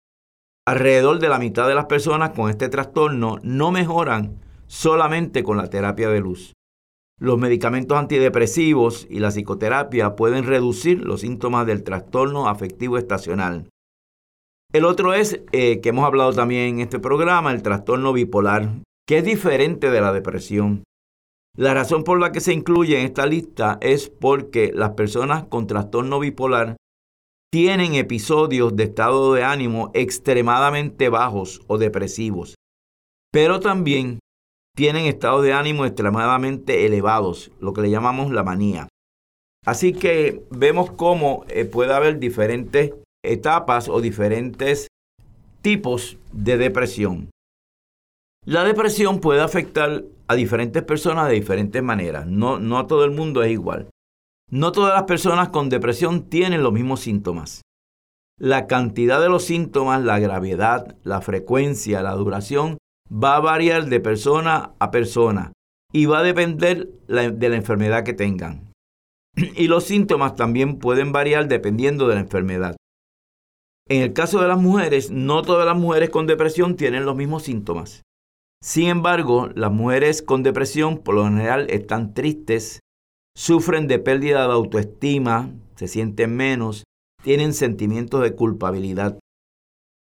Alrededor 0.66 1.20
de 1.20 1.30
la 1.30 1.38
mitad 1.38 1.68
de 1.68 1.76
las 1.76 1.86
personas 1.86 2.32
con 2.32 2.50
este 2.50 2.70
trastorno 2.70 3.38
no 3.44 3.72
mejoran 3.72 4.40
solamente 4.68 5.44
con 5.44 5.58
la 5.58 5.70
terapia 5.70 6.10
de 6.10 6.22
luz. 6.22 6.54
Los 7.20 7.38
medicamentos 7.38 7.98
antidepresivos 7.98 9.06
y 9.10 9.20
la 9.20 9.32
psicoterapia 9.32 10.16
pueden 10.16 10.46
reducir 10.46 11.02
los 11.02 11.22
síntomas 11.22 11.66
del 11.68 11.84
trastorno 11.84 12.48
afectivo 12.48 12.98
estacional. 12.98 13.68
El 14.76 14.84
otro 14.84 15.14
es, 15.14 15.40
eh, 15.54 15.80
que 15.80 15.88
hemos 15.88 16.04
hablado 16.04 16.34
también 16.34 16.64
en 16.64 16.80
este 16.82 17.00
programa, 17.00 17.54
el 17.54 17.64
trastorno 17.64 18.12
bipolar, 18.12 18.82
que 19.08 19.20
es 19.20 19.24
diferente 19.24 19.90
de 19.90 20.02
la 20.02 20.12
depresión. 20.12 20.84
La 21.56 21.74
razón 21.74 22.04
por 22.04 22.20
la 22.20 22.34
que 22.34 22.42
se 22.42 22.52
incluye 22.52 23.00
en 23.00 23.06
esta 23.06 23.26
lista 23.26 23.78
es 23.80 24.10
porque 24.10 24.74
las 24.76 24.90
personas 24.90 25.46
con 25.46 25.66
trastorno 25.66 26.20
bipolar 26.20 26.76
tienen 27.54 27.96
episodios 27.96 28.76
de 28.76 28.84
estado 28.84 29.34
de 29.34 29.46
ánimo 29.46 29.92
extremadamente 29.94 31.08
bajos 31.08 31.62
o 31.68 31.78
depresivos, 31.78 32.56
pero 33.32 33.62
también 33.62 34.20
tienen 34.76 35.06
estados 35.06 35.42
de 35.44 35.54
ánimo 35.54 35.86
extremadamente 35.86 36.86
elevados, 36.86 37.50
lo 37.62 37.72
que 37.72 37.80
le 37.80 37.92
llamamos 37.92 38.30
la 38.30 38.44
manía. 38.44 38.90
Así 39.66 39.94
que 39.94 40.44
vemos 40.52 40.92
cómo 40.92 41.46
eh, 41.48 41.64
puede 41.64 41.94
haber 41.94 42.20
diferentes 42.20 42.92
etapas 43.32 43.90
o 43.90 44.02
diferentes 44.02 44.88
tipos 45.62 46.18
de 46.32 46.58
depresión. 46.58 47.30
La 48.46 48.64
depresión 48.64 49.20
puede 49.20 49.42
afectar 49.42 50.04
a 50.28 50.36
diferentes 50.36 50.84
personas 50.84 51.28
de 51.28 51.34
diferentes 51.34 51.82
maneras. 51.82 52.28
No, 52.28 52.60
no 52.60 52.78
a 52.78 52.88
todo 52.88 53.04
el 53.04 53.12
mundo 53.12 53.42
es 53.42 53.52
igual. 53.52 53.90
No 54.52 54.72
todas 54.72 54.94
las 54.94 55.04
personas 55.04 55.50
con 55.50 55.70
depresión 55.70 56.30
tienen 56.30 56.62
los 56.62 56.72
mismos 56.72 57.00
síntomas. 57.00 57.62
La 58.40 58.68
cantidad 58.68 59.20
de 59.22 59.30
los 59.30 59.46
síntomas, 59.46 60.04
la 60.04 60.20
gravedad, 60.20 60.96
la 61.04 61.22
frecuencia, 61.22 62.04
la 62.04 62.14
duración 62.14 62.78
va 63.12 63.38
a 63.38 63.40
variar 63.40 63.86
de 63.86 64.00
persona 64.00 64.74
a 64.78 64.92
persona 64.92 65.54
y 65.92 66.06
va 66.06 66.20
a 66.20 66.24
depender 66.24 66.90
de 67.08 67.50
la 67.50 67.56
enfermedad 67.56 68.04
que 68.04 68.14
tengan. 68.14 68.72
Y 69.56 69.68
los 69.68 69.86
síntomas 69.86 70.36
también 70.36 70.80
pueden 70.80 71.12
variar 71.12 71.48
dependiendo 71.48 72.08
de 72.08 72.16
la 72.16 72.22
enfermedad. 72.22 72.76
En 73.88 74.02
el 74.02 74.14
caso 74.14 74.42
de 74.42 74.48
las 74.48 74.60
mujeres, 74.60 75.12
no 75.12 75.44
todas 75.44 75.66
las 75.66 75.78
mujeres 75.78 76.10
con 76.10 76.26
depresión 76.26 76.76
tienen 76.76 77.06
los 77.06 77.16
mismos 77.16 77.44
síntomas. 77.44 78.02
Sin 78.64 78.88
embargo, 78.88 79.50
las 79.54 79.72
mujeres 79.72 80.24
con 80.24 80.42
depresión 80.42 80.98
por 80.98 81.14
lo 81.14 81.26
general 81.26 81.68
están 81.70 82.16
tristes, 82.16 82.80
sufren 83.38 83.88
de 83.88 84.00
pérdida 84.00 84.48
de 84.48 84.54
autoestima, 84.54 85.52
se 85.76 85.88
sienten 85.88 86.36
menos, 86.36 86.84
tienen 87.22 87.54
sentimientos 87.54 88.24
de 88.24 88.34
culpabilidad. 88.34 89.20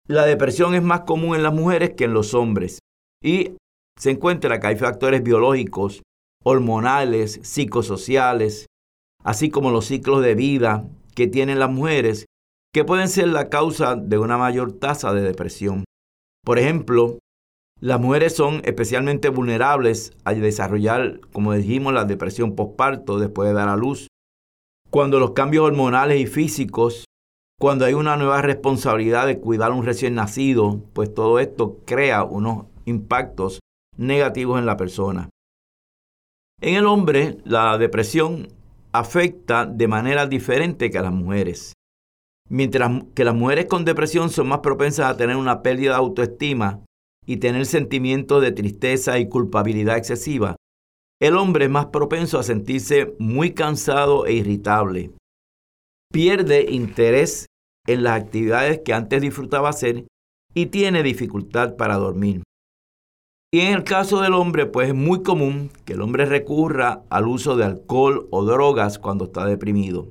La 0.08 0.24
depresión 0.24 0.74
es 0.74 0.82
más 0.82 1.00
común 1.02 1.36
en 1.36 1.42
las 1.42 1.52
mujeres 1.52 1.90
que 1.94 2.04
en 2.04 2.14
los 2.14 2.32
hombres 2.32 2.78
y 3.22 3.56
se 3.98 4.10
encuentra 4.10 4.58
que 4.58 4.68
hay 4.68 4.76
factores 4.76 5.22
biológicos, 5.22 6.02
hormonales, 6.42 7.40
psicosociales, 7.42 8.66
así 9.22 9.50
como 9.50 9.70
los 9.70 9.86
ciclos 9.86 10.22
de 10.22 10.34
vida 10.34 10.88
que 11.14 11.26
tienen 11.26 11.58
las 11.58 11.70
mujeres 11.70 12.26
que 12.72 12.84
pueden 12.84 13.08
ser 13.08 13.28
la 13.28 13.48
causa 13.48 13.96
de 13.96 14.18
una 14.18 14.36
mayor 14.38 14.72
tasa 14.72 15.12
de 15.12 15.22
depresión. 15.22 15.84
Por 16.44 16.58
ejemplo, 16.58 17.18
las 17.80 18.00
mujeres 18.00 18.34
son 18.34 18.62
especialmente 18.64 19.28
vulnerables 19.28 20.12
a 20.24 20.32
desarrollar, 20.32 21.20
como 21.32 21.52
dijimos, 21.52 21.92
la 21.92 22.04
depresión 22.04 22.54
postparto 22.54 23.18
después 23.18 23.48
de 23.48 23.54
dar 23.54 23.68
a 23.68 23.76
luz. 23.76 24.08
Cuando 24.90 25.18
los 25.18 25.32
cambios 25.32 25.64
hormonales 25.64 26.20
y 26.20 26.26
físicos, 26.26 27.04
cuando 27.58 27.84
hay 27.84 27.94
una 27.94 28.16
nueva 28.16 28.42
responsabilidad 28.42 29.26
de 29.26 29.40
cuidar 29.40 29.72
a 29.72 29.74
un 29.74 29.84
recién 29.84 30.14
nacido, 30.14 30.82
pues 30.92 31.12
todo 31.12 31.38
esto 31.38 31.78
crea 31.84 32.24
unos 32.24 32.66
impactos 32.84 33.60
negativos 33.96 34.58
en 34.58 34.66
la 34.66 34.76
persona. 34.76 35.30
En 36.60 36.76
el 36.76 36.86
hombre, 36.86 37.38
la 37.44 37.76
depresión 37.76 38.48
afecta 38.92 39.66
de 39.66 39.88
manera 39.88 40.26
diferente 40.26 40.90
que 40.90 40.98
a 40.98 41.02
las 41.02 41.12
mujeres. 41.12 41.74
Mientras 42.48 43.02
que 43.14 43.24
las 43.24 43.34
mujeres 43.34 43.66
con 43.66 43.84
depresión 43.84 44.30
son 44.30 44.48
más 44.48 44.60
propensas 44.60 45.10
a 45.10 45.16
tener 45.16 45.36
una 45.36 45.62
pérdida 45.62 45.90
de 45.90 45.96
autoestima 45.96 46.84
y 47.24 47.38
tener 47.38 47.66
sentimientos 47.66 48.40
de 48.40 48.52
tristeza 48.52 49.18
y 49.18 49.28
culpabilidad 49.28 49.96
excesiva, 49.96 50.56
el 51.20 51.36
hombre 51.36 51.64
es 51.64 51.70
más 51.70 51.86
propenso 51.86 52.38
a 52.38 52.42
sentirse 52.42 53.14
muy 53.18 53.52
cansado 53.52 54.26
e 54.26 54.34
irritable. 54.34 55.10
Pierde 56.12 56.70
interés 56.70 57.46
en 57.86 58.04
las 58.04 58.20
actividades 58.20 58.80
que 58.84 58.92
antes 58.92 59.22
disfrutaba 59.22 59.70
hacer 59.70 60.06
y 60.54 60.66
tiene 60.66 61.02
dificultad 61.02 61.76
para 61.76 61.96
dormir. 61.96 62.42
Y 63.52 63.60
en 63.60 63.74
el 63.74 63.84
caso 63.84 64.20
del 64.20 64.34
hombre, 64.34 64.66
pues 64.66 64.88
es 64.88 64.94
muy 64.94 65.22
común 65.22 65.70
que 65.84 65.94
el 65.94 66.02
hombre 66.02 66.26
recurra 66.26 67.02
al 67.10 67.26
uso 67.26 67.56
de 67.56 67.64
alcohol 67.64 68.28
o 68.30 68.44
drogas 68.44 68.98
cuando 68.98 69.26
está 69.26 69.46
deprimido. 69.46 70.10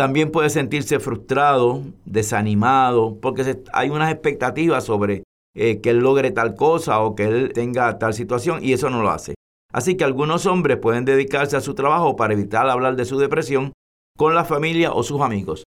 También 0.00 0.32
puede 0.32 0.48
sentirse 0.48 0.98
frustrado, 0.98 1.82
desanimado, 2.06 3.18
porque 3.20 3.60
hay 3.74 3.90
unas 3.90 4.10
expectativas 4.10 4.82
sobre 4.82 5.24
eh, 5.54 5.82
que 5.82 5.90
él 5.90 5.98
logre 5.98 6.30
tal 6.30 6.54
cosa 6.54 7.00
o 7.00 7.14
que 7.14 7.24
él 7.24 7.52
tenga 7.52 7.98
tal 7.98 8.14
situación 8.14 8.64
y 8.64 8.72
eso 8.72 8.88
no 8.88 9.02
lo 9.02 9.10
hace. 9.10 9.34
Así 9.70 9.98
que 9.98 10.04
algunos 10.04 10.46
hombres 10.46 10.78
pueden 10.78 11.04
dedicarse 11.04 11.58
a 11.58 11.60
su 11.60 11.74
trabajo 11.74 12.16
para 12.16 12.32
evitar 12.32 12.66
hablar 12.70 12.96
de 12.96 13.04
su 13.04 13.18
depresión 13.18 13.74
con 14.16 14.34
la 14.34 14.46
familia 14.46 14.90
o 14.90 15.02
sus 15.02 15.20
amigos. 15.20 15.64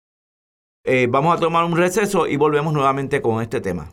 Eh, 0.87 1.09
vamos 1.11 1.37
a 1.37 1.39
tomar 1.39 1.67
un 1.67 1.77
receso 1.77 2.27
y 2.27 2.39
volvemos 2.39 2.73
nuevamente 2.73 3.21
con 3.21 3.43
este 3.43 3.61
tema. 3.61 3.93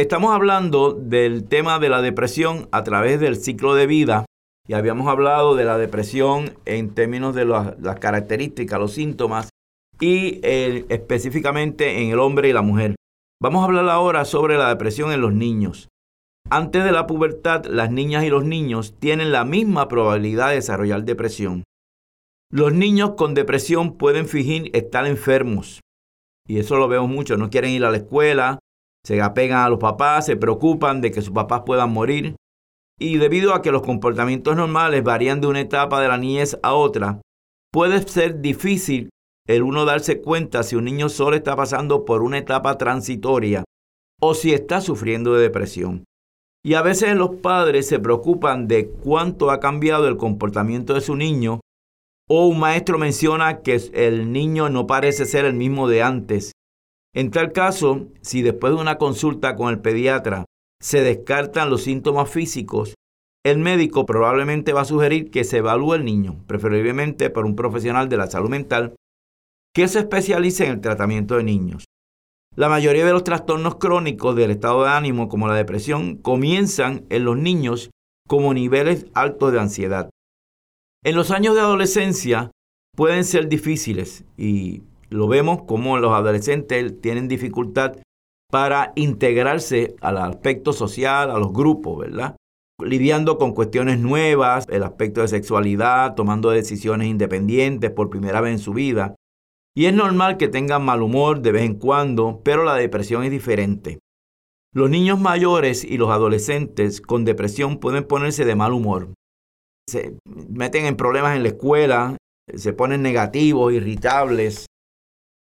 Estamos 0.00 0.32
hablando 0.32 0.94
del 0.94 1.44
tema 1.44 1.78
de 1.78 1.90
la 1.90 2.00
depresión 2.00 2.70
a 2.72 2.82
través 2.84 3.20
del 3.20 3.36
ciclo 3.36 3.74
de 3.74 3.86
vida 3.86 4.24
y 4.66 4.72
habíamos 4.72 5.08
hablado 5.08 5.54
de 5.54 5.66
la 5.66 5.76
depresión 5.76 6.54
en 6.64 6.94
términos 6.94 7.34
de 7.34 7.44
las, 7.44 7.98
características, 8.00 8.80
los 8.80 8.94
síntomas 8.94 9.50
y 10.00 10.40
específicamente 10.88 12.00
en 12.00 12.12
el 12.12 12.18
hombre 12.18 12.48
y 12.48 12.54
la 12.54 12.62
mujer. 12.62 12.94
Vamos 13.42 13.60
a 13.60 13.66
hablar 13.66 13.90
ahora 13.90 14.24
sobre 14.24 14.56
la 14.56 14.70
depresión 14.70 15.12
en 15.12 15.20
los 15.20 15.34
niños. 15.34 15.90
Antes 16.48 16.82
de 16.82 16.92
la 16.92 17.06
pubertad, 17.06 17.66
las 17.66 17.90
niñas 17.90 18.24
y 18.24 18.30
los 18.30 18.46
niños 18.46 18.94
tienen 18.98 19.32
la 19.32 19.44
misma 19.44 19.86
probabilidad 19.88 20.48
de 20.48 20.54
desarrollar 20.54 21.04
depresión. 21.04 21.64
Los 22.50 22.72
niños 22.72 23.16
con 23.18 23.34
depresión 23.34 23.98
pueden 23.98 24.26
fingir 24.26 24.70
estar 24.72 25.06
enfermos. 25.06 25.80
Y 26.48 26.58
eso 26.58 26.78
lo 26.78 26.88
vemos 26.88 27.10
mucho. 27.10 27.36
No 27.36 27.50
quieren 27.50 27.72
ir 27.72 27.84
a 27.84 27.90
la 27.90 27.98
escuela, 27.98 28.59
se 29.04 29.20
apegan 29.20 29.60
a 29.60 29.68
los 29.68 29.78
papás, 29.78 30.26
se 30.26 30.36
preocupan 30.36 31.00
de 31.00 31.10
que 31.10 31.22
sus 31.22 31.32
papás 31.32 31.62
puedan 31.64 31.92
morir. 31.92 32.36
Y 32.98 33.16
debido 33.16 33.54
a 33.54 33.62
que 33.62 33.72
los 33.72 33.82
comportamientos 33.82 34.56
normales 34.56 35.02
varían 35.02 35.40
de 35.40 35.46
una 35.46 35.60
etapa 35.60 36.00
de 36.00 36.08
la 36.08 36.18
niñez 36.18 36.58
a 36.62 36.74
otra, 36.74 37.20
puede 37.72 38.02
ser 38.06 38.40
difícil 38.40 39.10
el 39.48 39.62
uno 39.62 39.84
darse 39.84 40.20
cuenta 40.20 40.62
si 40.62 40.76
un 40.76 40.84
niño 40.84 41.08
solo 41.08 41.36
está 41.36 41.56
pasando 41.56 42.04
por 42.04 42.22
una 42.22 42.38
etapa 42.38 42.76
transitoria 42.78 43.64
o 44.20 44.34
si 44.34 44.52
está 44.52 44.80
sufriendo 44.80 45.34
de 45.34 45.42
depresión. 45.42 46.04
Y 46.62 46.74
a 46.74 46.82
veces 46.82 47.16
los 47.16 47.36
padres 47.36 47.88
se 47.88 47.98
preocupan 47.98 48.68
de 48.68 48.90
cuánto 48.90 49.50
ha 49.50 49.60
cambiado 49.60 50.06
el 50.08 50.18
comportamiento 50.18 50.92
de 50.92 51.00
su 51.00 51.16
niño 51.16 51.60
o 52.28 52.46
un 52.46 52.60
maestro 52.60 52.98
menciona 52.98 53.62
que 53.62 53.80
el 53.94 54.30
niño 54.30 54.68
no 54.68 54.86
parece 54.86 55.24
ser 55.24 55.46
el 55.46 55.54
mismo 55.54 55.88
de 55.88 56.02
antes. 56.02 56.52
En 57.14 57.30
tal 57.30 57.52
caso, 57.52 58.08
si 58.20 58.42
después 58.42 58.72
de 58.74 58.80
una 58.80 58.98
consulta 58.98 59.56
con 59.56 59.70
el 59.70 59.80
pediatra 59.80 60.44
se 60.80 61.02
descartan 61.02 61.70
los 61.70 61.82
síntomas 61.82 62.30
físicos, 62.30 62.94
el 63.44 63.58
médico 63.58 64.06
probablemente 64.06 64.72
va 64.72 64.82
a 64.82 64.86
sugerir 64.86 65.30
que 65.30 65.44
se 65.44 65.58
evalúe 65.58 65.94
el 65.94 66.04
niño, 66.04 66.44
preferiblemente 66.46 67.30
por 67.30 67.46
un 67.46 67.56
profesional 67.56 68.08
de 68.08 68.16
la 68.16 68.26
salud 68.26 68.50
mental, 68.50 68.94
que 69.74 69.88
se 69.88 70.00
especialice 70.00 70.66
en 70.66 70.72
el 70.72 70.80
tratamiento 70.80 71.36
de 71.36 71.44
niños. 71.44 71.84
La 72.56 72.68
mayoría 72.68 73.06
de 73.06 73.12
los 73.12 73.24
trastornos 73.24 73.76
crónicos 73.76 74.36
del 74.36 74.50
estado 74.50 74.84
de 74.84 74.90
ánimo, 74.90 75.28
como 75.28 75.48
la 75.48 75.54
depresión, 75.54 76.16
comienzan 76.16 77.06
en 77.08 77.24
los 77.24 77.36
niños 77.36 77.90
como 78.28 78.52
niveles 78.52 79.06
altos 79.14 79.52
de 79.52 79.60
ansiedad. 79.60 80.10
En 81.02 81.16
los 81.16 81.30
años 81.30 81.54
de 81.54 81.60
adolescencia 81.62 82.50
pueden 82.96 83.24
ser 83.24 83.48
difíciles 83.48 84.24
y 84.36 84.82
lo 85.10 85.26
vemos 85.26 85.62
como 85.66 85.98
los 85.98 86.12
adolescentes 86.12 87.00
tienen 87.00 87.28
dificultad 87.28 87.96
para 88.50 88.92
integrarse 88.94 89.96
al 90.00 90.18
aspecto 90.18 90.72
social, 90.72 91.30
a 91.30 91.38
los 91.38 91.52
grupos, 91.52 91.98
¿verdad? 91.98 92.36
Lidiando 92.82 93.36
con 93.36 93.52
cuestiones 93.52 93.98
nuevas, 93.98 94.66
el 94.70 94.82
aspecto 94.84 95.20
de 95.20 95.28
sexualidad, 95.28 96.14
tomando 96.14 96.50
decisiones 96.50 97.08
independientes 97.08 97.90
por 97.90 98.08
primera 98.08 98.40
vez 98.40 98.52
en 98.52 98.58
su 98.58 98.72
vida. 98.72 99.14
Y 99.76 99.86
es 99.86 99.94
normal 99.94 100.36
que 100.36 100.48
tengan 100.48 100.84
mal 100.84 101.02
humor 101.02 101.42
de 101.42 101.52
vez 101.52 101.64
en 101.64 101.74
cuando, 101.74 102.40
pero 102.44 102.64
la 102.64 102.74
depresión 102.74 103.22
es 103.24 103.30
diferente. 103.30 103.98
Los 104.72 104.90
niños 104.90 105.20
mayores 105.20 105.84
y 105.84 105.98
los 105.98 106.10
adolescentes 106.10 107.00
con 107.00 107.24
depresión 107.24 107.78
pueden 107.78 108.04
ponerse 108.04 108.44
de 108.44 108.54
mal 108.54 108.72
humor. 108.72 109.14
Se 109.88 110.16
meten 110.24 110.86
en 110.86 110.96
problemas 110.96 111.36
en 111.36 111.42
la 111.42 111.48
escuela, 111.50 112.16
se 112.54 112.72
ponen 112.72 113.02
negativos, 113.02 113.72
irritables 113.72 114.66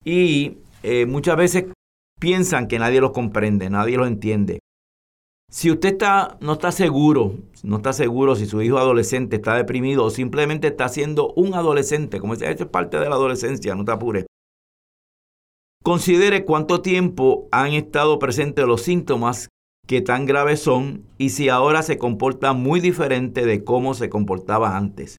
y 0.10 0.58
eh, 0.82 1.06
muchas 1.06 1.38
veces 1.38 1.66
piensan 2.20 2.68
que 2.68 2.80
nadie 2.80 3.00
los 3.00 3.12
comprende, 3.12 3.70
nadie 3.70 3.98
los 3.98 4.08
entiende. 4.08 4.60
Si 5.52 5.72
usted 5.72 5.94
está, 5.94 6.38
no 6.42 6.54
está 6.54 6.72
seguro, 6.72 7.36
no 7.64 7.78
está 7.78 7.94
seguro 7.94 8.36
si 8.36 8.46
su 8.46 8.62
hijo 8.62 8.78
adolescente 8.78 9.38
está 9.38 9.56
deprimido 9.56 10.06
o 10.06 10.10
simplemente 10.10 10.68
está 10.68 10.90
siendo 10.90 11.34
un 11.34 11.54
adolescente, 11.54 12.20
como 12.20 12.34
dice, 12.34 12.50
esto 12.50 12.64
es 12.64 12.70
parte 12.70 13.00
de 13.00 13.10
la 13.10 13.16
adolescencia, 13.16 13.76
no 13.76 13.86
te 13.86 13.92
apures. 13.92 14.26
Considere 15.84 16.44
cuánto 16.44 16.82
tiempo 16.82 17.48
han 17.52 17.74
estado 17.74 18.20
presentes 18.20 18.66
los 18.66 18.82
síntomas 18.82 19.48
que 19.88 20.02
tan 20.02 20.26
graves 20.26 20.60
son 20.60 21.06
y 21.18 21.30
si 21.30 21.50
ahora 21.50 21.82
se 21.82 21.98
comporta 21.98 22.54
muy 22.54 22.80
diferente 22.80 23.46
de 23.46 23.64
cómo 23.64 23.94
se 23.94 24.10
comportaba 24.10 24.78
antes. 24.78 25.18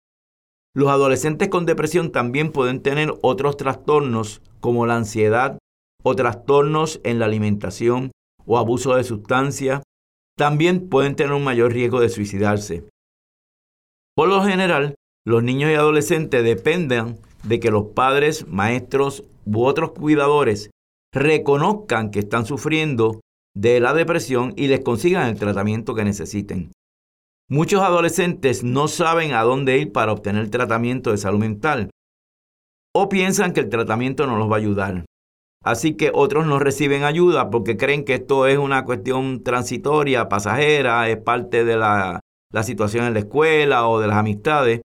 Los 0.75 0.89
adolescentes 0.89 1.49
con 1.49 1.67
depresión 1.67 2.13
también 2.13 2.53
pueden 2.53 2.81
tener 2.81 3.13
otros 3.23 3.57
trastornos 3.57 4.41
como 4.61 4.87
la 4.87 4.97
ansiedad 4.97 5.59
o 6.03 6.15
trastornos 6.15 7.01
en 7.03 7.19
la 7.19 7.27
alimentación 7.27 8.13
o 8.47 8.59
abuso 8.59 8.95
de 8.95 9.05
sustancias 9.05 9.83
también 10.37 10.89
pueden 10.89 11.17
tener 11.17 11.33
un 11.33 11.45
mayor 11.45 11.73
riesgo 11.73 12.01
de 12.01 12.09
suicidarse. 12.09 12.85
Por 14.17 14.29
lo 14.29 14.43
general, 14.43 14.95
los 15.27 15.43
niños 15.43 15.71
y 15.71 15.75
adolescentes 15.75 16.43
dependen 16.45 17.19
de 17.43 17.61
que 17.61 17.71
los 17.71 17.89
padres, 17.89 18.47
maestros 18.49 19.25
u 19.45 19.65
otros 19.65 19.93
cuidadores 19.93 20.71
reconozcan 21.13 22.11
que 22.11 22.21
están 22.21 22.47
sufriendo 22.47 23.21
de 23.55 23.81
la 23.81 23.93
depresión 23.93 24.55
y 24.57 24.69
les 24.69 24.81
consigan 24.81 25.29
el 25.29 25.39
tratamiento 25.39 25.95
que 25.95 26.05
necesiten. 26.05 26.73
Muchos 27.53 27.83
adolescentes 27.83 28.63
no 28.63 28.87
saben 28.87 29.33
a 29.33 29.43
dónde 29.43 29.77
ir 29.77 29.91
para 29.91 30.13
obtener 30.13 30.51
tratamiento 30.51 31.11
de 31.11 31.19
salud 31.19 31.41
mental 31.41 31.91
o 32.95 33.09
piensan 33.09 33.53
que 33.53 33.59
el 33.59 33.69
tratamiento 33.69 34.25
no 34.29 34.37
los 34.37 34.49
va 34.49 34.55
a 34.55 34.59
ayudar. 34.59 35.05
Así 35.65 35.97
que 35.97 36.13
otros 36.15 36.47
no 36.47 36.61
reciben 36.61 37.03
ayuda 37.03 37.51
porque 37.51 37.77
creen 37.77 38.05
que 38.05 38.15
esto 38.15 38.47
es 38.47 38.57
una 38.57 38.85
cuestión 38.85 39.43
transitoria, 39.43 40.29
pasajera, 40.29 41.09
es 41.09 41.17
parte 41.17 41.65
de 41.65 41.77
la, 41.77 42.21
situación 42.63 43.07
en 43.07 43.15
la 43.15 43.19
escuela 43.19 43.89
o 43.89 43.99
de 43.99 44.07
las 44.07 44.19
amistades. 44.19 44.83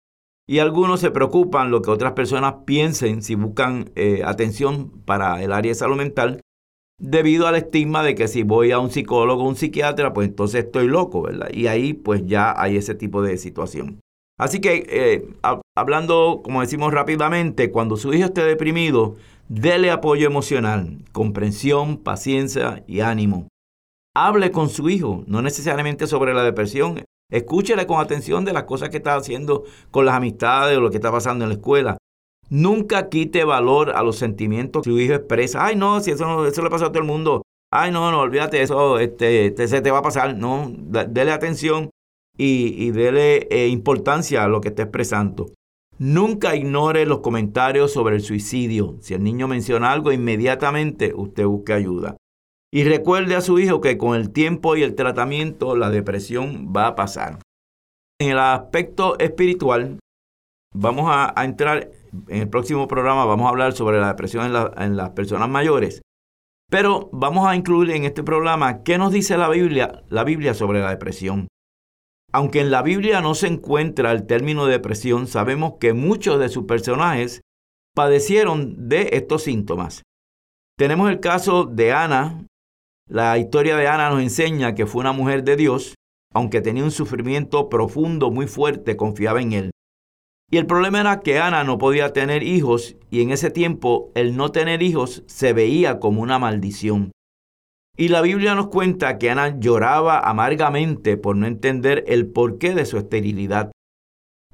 Y 0.47 0.59
algunos 0.59 1.01
se 1.01 1.11
preocupan 1.11 1.71
lo 1.71 1.81
que 1.81 1.91
otras 1.91 2.13
personas 2.13 2.57
piensen 2.67 3.23
si 3.23 3.37
buscan 3.37 3.91
eh, 3.95 4.21
atención 4.23 4.91
para 5.07 5.43
el 5.43 5.55
área 5.55 5.71
de 5.71 5.77
salud 5.77 5.97
mental 5.97 6.43
debido 7.01 7.47
al 7.47 7.57
estigma 7.57 8.03
de 8.03 8.15
que 8.15 8.29
si 8.29 8.45
voy 8.45 8.71
a 8.71 8.79
un 8.79 8.91
psicólogo 8.91 9.43
o 9.43 9.49
un 9.49 9.57
psiquiatra, 9.57 10.13
pues 10.13 10.29
entonces 10.29 10.65
estoy 10.65 10.87
loco, 10.87 11.23
¿verdad? 11.23 11.49
Y 11.53 11.67
ahí 11.67 11.95
pues 11.95 12.25
ya 12.27 12.55
hay 12.57 12.77
ese 12.77 12.95
tipo 12.95 13.23
de 13.23 13.37
situación. 13.39 14.01
Así 14.39 14.61
que 14.61 14.87
eh, 14.89 15.29
hablando, 15.77 16.41
como 16.45 16.61
decimos 16.61 16.95
rápidamente, 16.95 17.71
cuando 17.71 17.97
su 17.97 18.15
hijo 18.15 18.27
esté 18.27 18.45
deprimido, 18.45 19.17
Dele 19.51 19.91
apoyo 19.91 20.29
emocional, 20.29 20.99
comprensión, 21.11 21.97
paciencia 21.97 22.85
y 22.87 23.01
ánimo. 23.01 23.49
Hable 24.15 24.53
con 24.53 24.69
su 24.69 24.89
hijo, 24.89 25.25
no 25.27 25.43
necesariamente 25.43 26.07
sobre 26.07 26.35
la 26.35 26.45
depresión. 26.45 27.03
Escúchele 27.33 27.85
con 27.85 28.01
atención 28.01 28.45
de 28.45 28.53
las 28.53 28.63
cosas 28.63 28.91
que 28.91 28.99
está 28.99 29.17
haciendo 29.17 29.65
con 29.91 30.07
las 30.07 30.15
amistades 30.15 30.79
o 30.79 30.81
lo 30.81 30.91
que 30.91 30.99
está 30.99 31.11
pasando 31.11 31.45
en 31.45 31.49
la 31.49 31.57
escuela. 31.57 31.99
Nunca 32.51 33.09
quite 33.09 33.45
valor 33.45 33.91
a 33.91 34.03
los 34.03 34.17
sentimientos 34.17 34.83
que 34.83 34.91
su 34.91 34.99
hijo 34.99 35.15
expresa. 35.15 35.65
Ay, 35.65 35.77
no, 35.77 36.01
si 36.01 36.11
eso, 36.11 36.47
eso 36.47 36.63
le 36.63 36.71
pasa 36.71 36.87
a 36.87 36.89
todo 36.89 36.99
el 36.99 37.09
mundo. 37.09 37.43
Ay, 37.73 37.93
no, 37.93 38.11
no, 38.11 38.21
olvídate, 38.21 38.61
eso 38.61 38.99
este, 38.99 39.55
se 39.69 39.81
te 39.81 39.91
va 39.93 39.99
a 39.99 40.03
pasar. 40.03 40.37
No, 40.37 40.69
dele 40.69 41.31
atención 41.31 41.91
y, 42.37 42.75
y 42.77 42.91
dele 42.91 43.47
eh, 43.51 43.69
importancia 43.69 44.43
a 44.45 44.49
lo 44.49 44.61
que 44.61 44.69
está 44.69 44.83
expresando. 44.83 45.53
Nunca 45.99 46.57
ignore 46.57 47.07
los 47.07 47.21
comentarios 47.21 47.93
sobre 47.93 48.17
el 48.17 48.23
suicidio. 48.23 48.97
Si 49.01 49.15
el 49.15 49.23
niño 49.23 49.47
menciona 49.47 49.93
algo, 49.93 50.11
inmediatamente 50.11 51.13
usted 51.15 51.45
busque 51.45 51.75
ayuda. 51.75 52.17
Y 52.73 52.85
recuerde 52.85 53.37
a 53.37 53.41
su 53.43 53.59
hijo 53.59 53.81
que 53.81 53.99
con 53.99 54.17
el 54.17 54.31
tiempo 54.31 54.77
y 54.77 54.83
el 54.83 54.95
tratamiento 54.95 55.77
la 55.77 55.91
depresión 55.91 56.73
va 56.75 56.87
a 56.87 56.95
pasar. 56.97 57.39
En 58.19 58.31
el 58.31 58.39
aspecto 58.39 59.19
espiritual, 59.19 59.99
vamos 60.75 61.07
a, 61.09 61.33
entrar, 61.45 61.91
en 62.29 62.43
el 62.43 62.49
próximo 62.49 62.89
programa 62.89 63.25
vamos 63.25 63.47
a 63.47 63.51
hablar 63.51 63.73
sobre 63.73 64.01
la 64.01 64.09
depresión 64.09 64.47
en, 64.77 64.97
las 64.97 65.11
personas 65.11 65.49
mayores. 65.49 66.03
Pero 66.71 67.11
vamos 67.13 67.49
a 67.49 67.57
incluir 67.57 67.91
en 67.91 68.05
este 68.05 68.23
programa 68.23 68.83
qué 68.85 68.97
nos 68.97 69.13
dice 69.13 69.37
la 69.37 69.49
Biblia, 69.49 70.05
la 70.09 70.25
Biblia 70.25 70.55
sobre 70.55 70.81
la 70.81 70.91
depresión. 70.91 71.49
Aunque 72.33 72.61
en 72.61 72.71
la 72.71 72.83
Biblia 72.83 73.21
no 73.21 73.35
se 73.35 73.49
encuentra 73.49 74.13
el 74.13 74.27
término 74.27 74.67
depresión, 74.67 75.27
sabemos 75.27 75.75
que 75.81 75.95
muchos 75.95 76.39
de 76.39 76.49
sus 76.49 76.65
personajes 76.65 77.41
padecieron 77.97 78.89
de 78.89 79.11
estos 79.13 79.43
síntomas. 79.43 80.03
Tenemos 80.79 81.11
el 81.11 81.19
caso 81.19 81.65
de 81.65 81.93
Ana. 81.93 82.47
La 83.09 83.37
historia 83.37 83.77
de 83.77 83.89
Ana 83.89 84.11
nos 84.11 84.23
enseña 84.23 84.77
que 84.77 84.87
fue 84.87 85.01
una 85.01 85.13
mujer 85.13 85.43
de 85.43 85.57
Dios, 85.57 85.97
aunque 86.33 86.61
tenía 86.61 86.85
un 86.85 86.93
sufrimiento 86.93 87.69
profundo 87.69 88.31
muy 88.31 88.47
fuerte, 88.47 88.97
confiaba 88.97 89.43
en 89.43 89.53
él. 89.53 89.71
Y 90.51 90.57
el 90.57 90.67
problema 90.67 91.01
era 91.01 91.21
que 91.21 91.39
Ana 91.39 91.63
no 91.63 91.79
podía 91.79 92.13
tener 92.13 92.43
hijos 92.43 92.97
y 93.09 93.23
en 93.23 93.31
ese 93.31 93.51
tiempo 93.51 94.11
el 94.17 94.37
no 94.37 94.51
tener 94.51 94.83
hijos 94.83 95.23
se 95.27 95.53
veía 95.53 96.01
como 96.01 96.23
una 96.23 96.41
maldición. 96.41 97.13
Y 97.97 98.09
la 98.09 98.21
Biblia 98.21 98.57
nos 98.57 98.69
cuenta 98.69 99.19
que 99.19 99.31
Ana 99.31 99.61
lloraba 99.61 100.19
amargamente 100.19 101.17
por 101.17 101.37
no 101.37 101.47
entender 101.47 102.05
el 102.09 102.27
porqué 102.27 102.75
de 102.75 102.85
su 102.85 102.99
esterilidad 102.99 103.71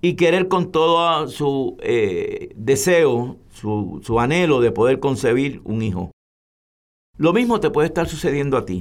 y 0.02 0.16
querer 0.16 0.48
con 0.48 0.70
todo 0.70 1.28
su 1.28 1.78
eh, 1.80 2.52
deseo, 2.56 3.38
su, 3.50 4.00
su 4.04 4.20
anhelo 4.20 4.60
de 4.60 4.72
poder 4.72 5.00
concebir 5.00 5.62
un 5.64 5.80
hijo. 5.80 6.10
Lo 7.16 7.32
mismo 7.32 7.60
te 7.60 7.70
puede 7.70 7.88
estar 7.88 8.06
sucediendo 8.06 8.58
a 8.58 8.66
ti. 8.66 8.80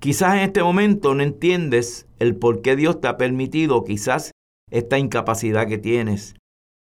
Quizás 0.00 0.34
en 0.34 0.40
este 0.40 0.62
momento 0.62 1.14
no 1.14 1.22
entiendes 1.22 2.08
el 2.18 2.34
por 2.34 2.62
qué 2.62 2.74
Dios 2.74 3.00
te 3.00 3.06
ha 3.06 3.16
permitido 3.16 3.84
quizás 3.84 4.32
esta 4.70 4.98
incapacidad 4.98 5.68
que 5.68 5.78
tienes, 5.78 6.34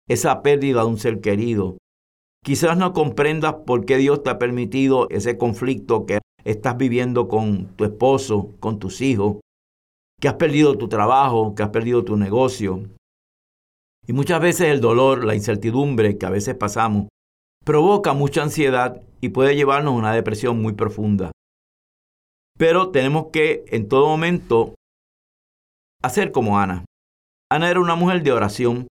esa 0.07 0.41
pérdida 0.41 0.81
de 0.81 0.87
un 0.87 0.97
ser 0.97 1.21
querido. 1.21 1.77
Quizás 2.43 2.77
no 2.77 2.93
comprendas 2.93 3.55
por 3.65 3.85
qué 3.85 3.97
Dios 3.97 4.23
te 4.23 4.29
ha 4.29 4.37
permitido 4.37 5.09
ese 5.09 5.37
conflicto 5.37 6.05
que 6.05 6.19
estás 6.43 6.77
viviendo 6.77 7.27
con 7.27 7.75
tu 7.75 7.85
esposo, 7.85 8.51
con 8.59 8.77
tus 8.79 9.01
hijos, 9.01 9.37
que 10.21 10.27
has 10.27 10.35
perdido 10.35 10.77
tu 10.77 10.87
trabajo, 10.87 11.55
que 11.55 11.63
has 11.63 11.69
perdido 11.69 12.03
tu 12.03 12.17
negocio. 12.17 12.83
Y 14.07 14.13
muchas 14.13 14.39
veces 14.39 14.67
el 14.67 14.81
dolor, 14.81 15.25
la 15.25 15.35
incertidumbre 15.35 16.17
que 16.17 16.25
a 16.25 16.29
veces 16.29 16.55
pasamos, 16.55 17.07
provoca 17.63 18.13
mucha 18.13 18.43
ansiedad 18.43 19.01
y 19.21 19.29
puede 19.29 19.55
llevarnos 19.55 19.93
a 19.93 19.97
una 19.97 20.13
depresión 20.13 20.61
muy 20.61 20.73
profunda. 20.73 21.31
Pero 22.57 22.91
tenemos 22.91 23.27
que 23.33 23.65
en 23.67 23.89
todo 23.89 24.07
momento 24.07 24.75
hacer 26.03 26.31
como 26.31 26.59
Ana. 26.59 26.85
Ana 27.51 27.69
era 27.69 27.79
una 27.79 27.95
mujer 27.95 28.23
de 28.23 28.31
oración. 28.31 28.87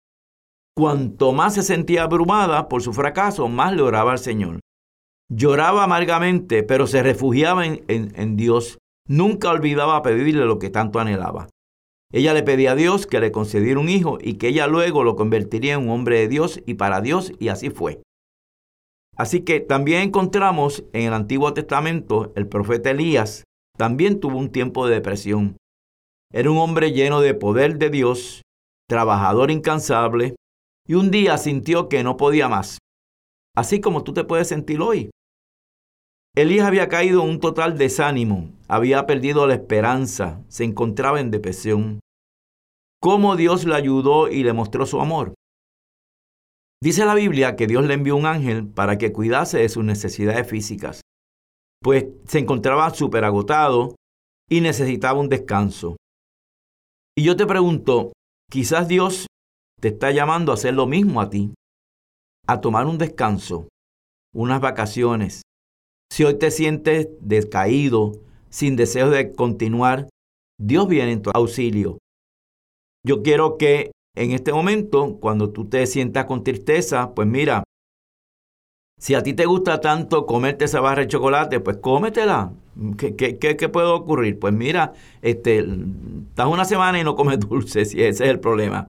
Cuanto 0.76 1.34
más 1.34 1.56
se 1.56 1.64
sentía 1.64 2.04
abrumada 2.04 2.68
por 2.68 2.82
su 2.82 2.94
fracaso, 2.94 3.48
más 3.48 3.74
le 3.74 3.82
oraba 3.82 4.12
al 4.12 4.20
Señor. 4.20 4.60
Lloraba 5.32 5.84
amargamente, 5.84 6.64
pero 6.64 6.86
se 6.86 7.02
refugiaba 7.02 7.66
en, 7.66 8.36
Dios. 8.36 8.78
Nunca 9.08 9.50
olvidaba 9.50 10.02
pedirle 10.02 10.46
lo 10.46 10.60
que 10.60 10.70
tanto 10.70 11.00
anhelaba. 11.00 11.50
Ella 12.12 12.34
le 12.34 12.44
pedía 12.44 12.74
a 12.74 12.76
Dios 12.76 13.08
que 13.08 13.20
le 13.20 13.32
concediera 13.32 13.80
un 13.80 13.90
hijo 13.90 14.20
y 14.22 14.36
que 14.36 14.50
ella 14.50 14.68
luego 14.68 15.04
lo 15.04 15.16
convertiría 15.16 15.74
en 15.74 15.82
un 15.82 15.90
hombre 15.90 16.20
de 16.20 16.28
Dios 16.28 16.62
y 16.68 16.76
para 16.76 17.02
Dios, 17.02 17.34
y 17.40 17.48
así 17.48 17.72
fue. 17.72 18.04
Así 19.16 19.42
que 19.42 19.60
también 19.60 20.02
encontramos 20.02 20.84
en 20.94 21.08
el 21.08 21.14
Antiguo 21.14 21.54
Testamento 21.54 22.32
el 22.36 22.48
profeta 22.48 22.92
Elías, 22.92 23.44
también 23.78 24.20
tuvo 24.20 24.38
un 24.38 24.52
tiempo 24.52 24.86
de 24.86 24.96
depresión. 24.96 25.58
Era 26.36 26.50
un 26.50 26.58
hombre 26.58 26.92
lleno 26.94 27.22
de 27.22 27.36
poder 27.36 27.78
de 27.78 27.92
Dios, 27.92 28.42
trabajador 28.90 29.52
incansable, 29.52 30.36
y 30.88 30.96
un 30.96 31.12
día 31.12 31.38
sintió 31.38 31.90
que 31.90 32.04
no 32.04 32.18
podía 32.18 32.50
más, 32.50 32.80
así 33.56 33.80
como 33.80 34.04
tú 34.04 34.14
te 34.14 34.24
puedes 34.24 34.48
sentir 34.48 34.82
hoy. 34.82 35.12
Elías 36.36 36.66
había 36.66 36.90
caído 36.90 37.22
en 37.22 37.30
un 37.30 37.40
total 37.40 37.78
desánimo, 37.78 38.50
había 38.68 39.06
perdido 39.06 39.46
la 39.46 39.54
esperanza, 39.54 40.42
se 40.48 40.64
encontraba 40.64 41.20
en 41.20 41.30
depresión. 41.30 42.00
¿Cómo 43.00 43.36
Dios 43.36 43.66
le 43.66 43.76
ayudó 43.76 44.28
y 44.28 44.44
le 44.44 44.54
mostró 44.54 44.88
su 44.88 45.00
amor? 45.00 45.36
Dice 46.82 47.06
la 47.06 47.14
Biblia 47.14 47.56
que 47.56 47.68
Dios 47.68 47.86
le 47.86 47.94
envió 47.94 48.16
un 48.16 48.26
ángel 48.26 48.68
para 48.68 48.98
que 48.98 49.14
cuidase 49.14 49.60
de 49.60 49.70
sus 49.70 49.84
necesidades 49.84 50.48
físicas, 50.48 51.02
pues 51.80 52.08
se 52.26 52.40
encontraba 52.40 52.90
súper 52.90 53.24
agotado 53.24 53.94
y 54.50 54.62
necesitaba 54.62 55.20
un 55.20 55.30
descanso. 55.30 55.96
Y 57.16 57.24
yo 57.24 57.36
te 57.36 57.46
pregunto, 57.46 58.14
quizás 58.50 58.88
Dios 58.88 59.28
te 59.80 59.90
está 59.90 60.12
llamando 60.12 60.52
a 60.52 60.56
hacer 60.56 60.74
lo 60.74 60.88
mismo 60.88 61.22
a 61.22 61.30
ti, 61.30 61.54
a 62.48 62.60
tomar 62.60 62.88
un 62.88 62.98
descanso, 62.98 63.68
unas 64.34 64.60
vacaciones. 64.62 65.44
Si 66.12 66.24
hoy 66.24 66.40
te 66.40 66.50
sientes 66.50 67.10
descaído, 67.22 68.14
sin 68.50 68.76
deseo 68.76 69.10
de 69.10 69.34
continuar, 69.34 70.10
Dios 70.60 70.88
viene 70.88 71.12
en 71.12 71.22
tu 71.22 71.30
auxilio. 71.34 72.00
Yo 73.06 73.22
quiero 73.22 73.58
que 73.58 73.92
en 74.16 74.32
este 74.32 74.54
momento, 74.54 75.20
cuando 75.20 75.52
tú 75.52 75.70
te 75.70 75.86
sientas 75.86 76.26
con 76.26 76.44
tristeza, 76.44 77.14
pues 77.14 77.28
mira, 77.28 77.63
si 79.04 79.16
a 79.16 79.22
ti 79.22 79.34
te 79.34 79.46
gusta 79.46 79.82
tanto 79.82 80.26
comerte 80.26 80.64
esa 80.64 80.80
barra 80.80 81.02
de 81.02 81.10
chocolate, 81.10 81.60
pues 81.60 81.76
cómetela. 81.76 82.54
¿Qué, 82.98 83.38
qué, 83.38 83.68
puede 83.70 83.88
ocurrir? 83.88 84.40
Pues 84.40 84.54
mira, 84.54 84.94
este, 85.22 85.60
estás 86.30 86.48
una 86.48 86.64
semana 86.64 87.02
y 87.02 87.04
no 87.04 87.14
comes 87.14 87.38
dulces, 87.50 87.94
y 87.94 88.02
ese 88.02 88.24
es 88.24 88.30
el 88.30 88.40
problema. 88.40 88.88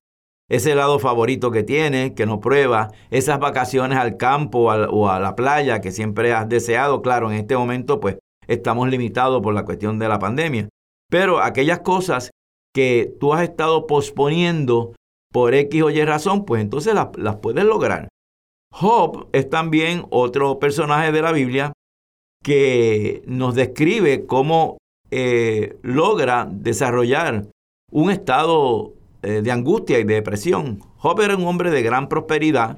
Ese 0.48 0.70
helado 0.70 1.00
favorito 1.00 1.50
que 1.50 1.64
tienes, 1.64 2.12
que 2.12 2.26
no 2.26 2.38
pruebas, 2.38 2.92
esas 3.10 3.40
vacaciones 3.40 3.98
al 3.98 4.16
campo 4.16 4.72
o 4.72 5.08
a 5.08 5.18
la 5.18 5.34
playa 5.34 5.80
que 5.80 5.90
siempre 5.90 6.32
has 6.32 6.48
deseado, 6.48 7.02
claro, 7.02 7.32
en 7.32 7.38
este 7.38 7.56
momento 7.56 7.98
pues 7.98 8.18
estamos 8.46 8.88
limitados 8.88 9.42
por 9.42 9.52
la 9.52 9.64
cuestión 9.64 9.98
de 9.98 10.06
la 10.06 10.20
pandemia. 10.20 10.68
Pero 11.10 11.40
aquellas 11.40 11.80
cosas 11.80 12.30
que 12.72 13.12
tú 13.18 13.34
has 13.34 13.42
estado 13.42 13.88
posponiendo 13.88 14.94
por 15.32 15.54
X 15.54 15.82
o 15.82 15.90
Y 15.90 16.04
razón, 16.04 16.44
pues 16.44 16.62
entonces 16.62 16.94
las, 16.94 17.36
puedes 17.42 17.64
lograr. 17.64 18.10
Job 18.76 19.28
es 19.30 19.48
también 19.48 20.04
otro 20.10 20.58
personaje 20.58 21.12
de 21.12 21.22
la 21.22 21.30
Biblia 21.30 21.72
que 22.42 23.22
nos 23.24 23.54
describe 23.54 24.26
cómo 24.26 24.78
eh, 25.12 25.78
logra 25.82 26.48
desarrollar 26.50 27.46
un 27.92 28.10
estado 28.10 28.94
eh, 29.22 29.42
de 29.42 29.52
angustia 29.52 30.00
y 30.00 30.04
de 30.04 30.14
depresión. 30.14 30.80
Job 30.96 31.20
era 31.20 31.36
un 31.36 31.46
hombre 31.46 31.70
de 31.70 31.82
gran 31.82 32.08
prosperidad 32.08 32.76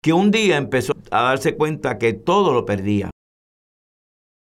que 0.00 0.12
un 0.12 0.30
día 0.30 0.56
empezó 0.56 0.92
a 1.10 1.22
darse 1.22 1.56
cuenta 1.56 1.98
que 1.98 2.12
todo 2.12 2.52
lo 2.52 2.64
perdía. 2.64 3.10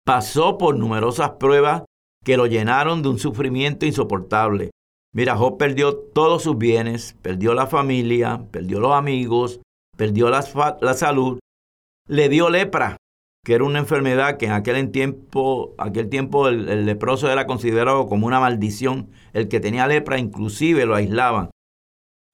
Pasó 0.05 0.59
por 0.59 0.77
numerosas 0.77 1.31
pruebas 1.39 1.85
que 2.25 2.37
lo 2.37 2.47
llenaron 2.47 3.03
de 3.03 3.09
un 3.09 3.21
sufrimiento 3.21 3.87
insoportable. 3.87 4.73
Mira, 5.15 5.37
Job 5.37 5.59
perdió 5.59 5.95
todos 5.95 6.43
sus 6.43 6.59
bienes, 6.59 7.15
perdió 7.23 7.55
la 7.55 7.69
familia, 7.69 8.49
perdió 8.51 8.81
los 8.81 8.93
amigos, 8.93 9.61
perdió 10.03 10.31
la, 10.31 10.43
salud, 10.95 11.39
le 12.09 12.29
dio 12.29 12.51
lepra, 12.51 12.97
que 13.45 13.55
era 13.55 13.63
una 13.63 13.79
enfermedad 13.79 14.37
que 14.37 14.47
en 14.47 14.51
aquel 14.51 14.91
tiempo, 14.91 15.77
aquel 15.79 16.09
tiempo 16.09 16.49
el, 16.49 16.87
leproso 16.87 17.31
era 17.31 17.47
considerado 17.47 18.09
como 18.09 18.27
una 18.27 18.41
maldición. 18.41 19.13
El 19.33 19.47
que 19.47 19.61
tenía 19.61 19.87
lepra 19.87 20.19
inclusive 20.19 20.87
lo 20.87 20.97
aislaban. 20.97 21.51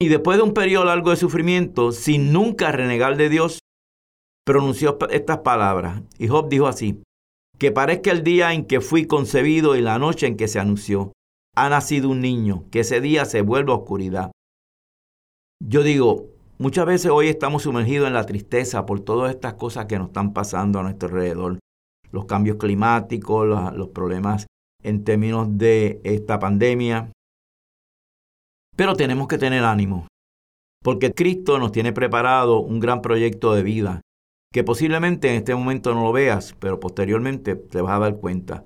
Y 0.01 0.07
después 0.07 0.39
de 0.39 0.45
un 0.45 0.55
periodo 0.55 0.85
largo 0.85 1.11
de 1.11 1.17
sufrimiento, 1.17 1.91
sin 1.91 2.33
nunca 2.33 2.71
renegar 2.71 3.17
de 3.17 3.29
Dios, 3.29 3.59
pronunció 4.47 4.97
estas 5.11 5.37
palabras. 5.41 6.01
Y 6.17 6.27
Job 6.27 6.49
dijo 6.49 6.65
así, 6.65 7.03
que 7.59 7.71
parezca 7.71 8.09
el 8.09 8.23
día 8.23 8.51
en 8.51 8.65
que 8.65 8.81
fui 8.81 9.05
concebido 9.05 9.75
y 9.75 9.81
la 9.81 9.99
noche 9.99 10.25
en 10.25 10.37
que 10.37 10.47
se 10.47 10.57
anunció 10.57 11.11
ha 11.55 11.69
nacido 11.69 12.09
un 12.09 12.21
niño, 12.21 12.65
que 12.71 12.79
ese 12.79 12.99
día 12.99 13.25
se 13.25 13.41
vuelve 13.41 13.73
oscuridad. 13.73 14.31
Yo 15.63 15.83
digo, 15.83 16.29
muchas 16.59 16.85
veces 16.85 17.09
hoy 17.09 17.29
estamos 17.29 17.63
sumergidos 17.63 18.07
en 18.07 18.13
la 18.13 18.25
tristeza 18.25 18.85
por 18.85 18.99
todas 18.99 19.33
estas 19.33 19.55
cosas 19.55 19.85
que 19.85 19.97
nos 19.97 20.07
están 20.07 20.33
pasando 20.33 20.79
a 20.79 20.83
nuestro 20.83 21.09
alrededor. 21.09 21.59
Los 22.11 22.25
cambios 22.25 22.57
climáticos, 22.57 23.47
los, 23.75 23.89
problemas 23.89 24.45
en 24.83 25.03
términos 25.03 25.47
de 25.57 26.01
esta 26.03 26.39
pandemia. 26.39 27.11
Pero 28.75 28.95
tenemos 28.95 29.27
que 29.27 29.37
tener 29.37 29.63
ánimo, 29.63 30.07
porque 30.83 31.11
Cristo 31.13 31.59
nos 31.59 31.71
tiene 31.71 31.91
preparado 31.91 32.59
un 32.59 32.79
gran 32.79 33.01
proyecto 33.01 33.53
de 33.53 33.63
vida, 33.63 34.01
que 34.53 34.63
posiblemente 34.63 35.29
en 35.29 35.35
este 35.35 35.53
momento 35.53 35.93
no 35.93 36.03
lo 36.03 36.11
veas, 36.11 36.55
pero 36.59 36.79
posteriormente 36.79 37.55
te 37.55 37.81
vas 37.81 37.93
a 37.93 37.99
dar 37.99 38.17
cuenta. 38.17 38.63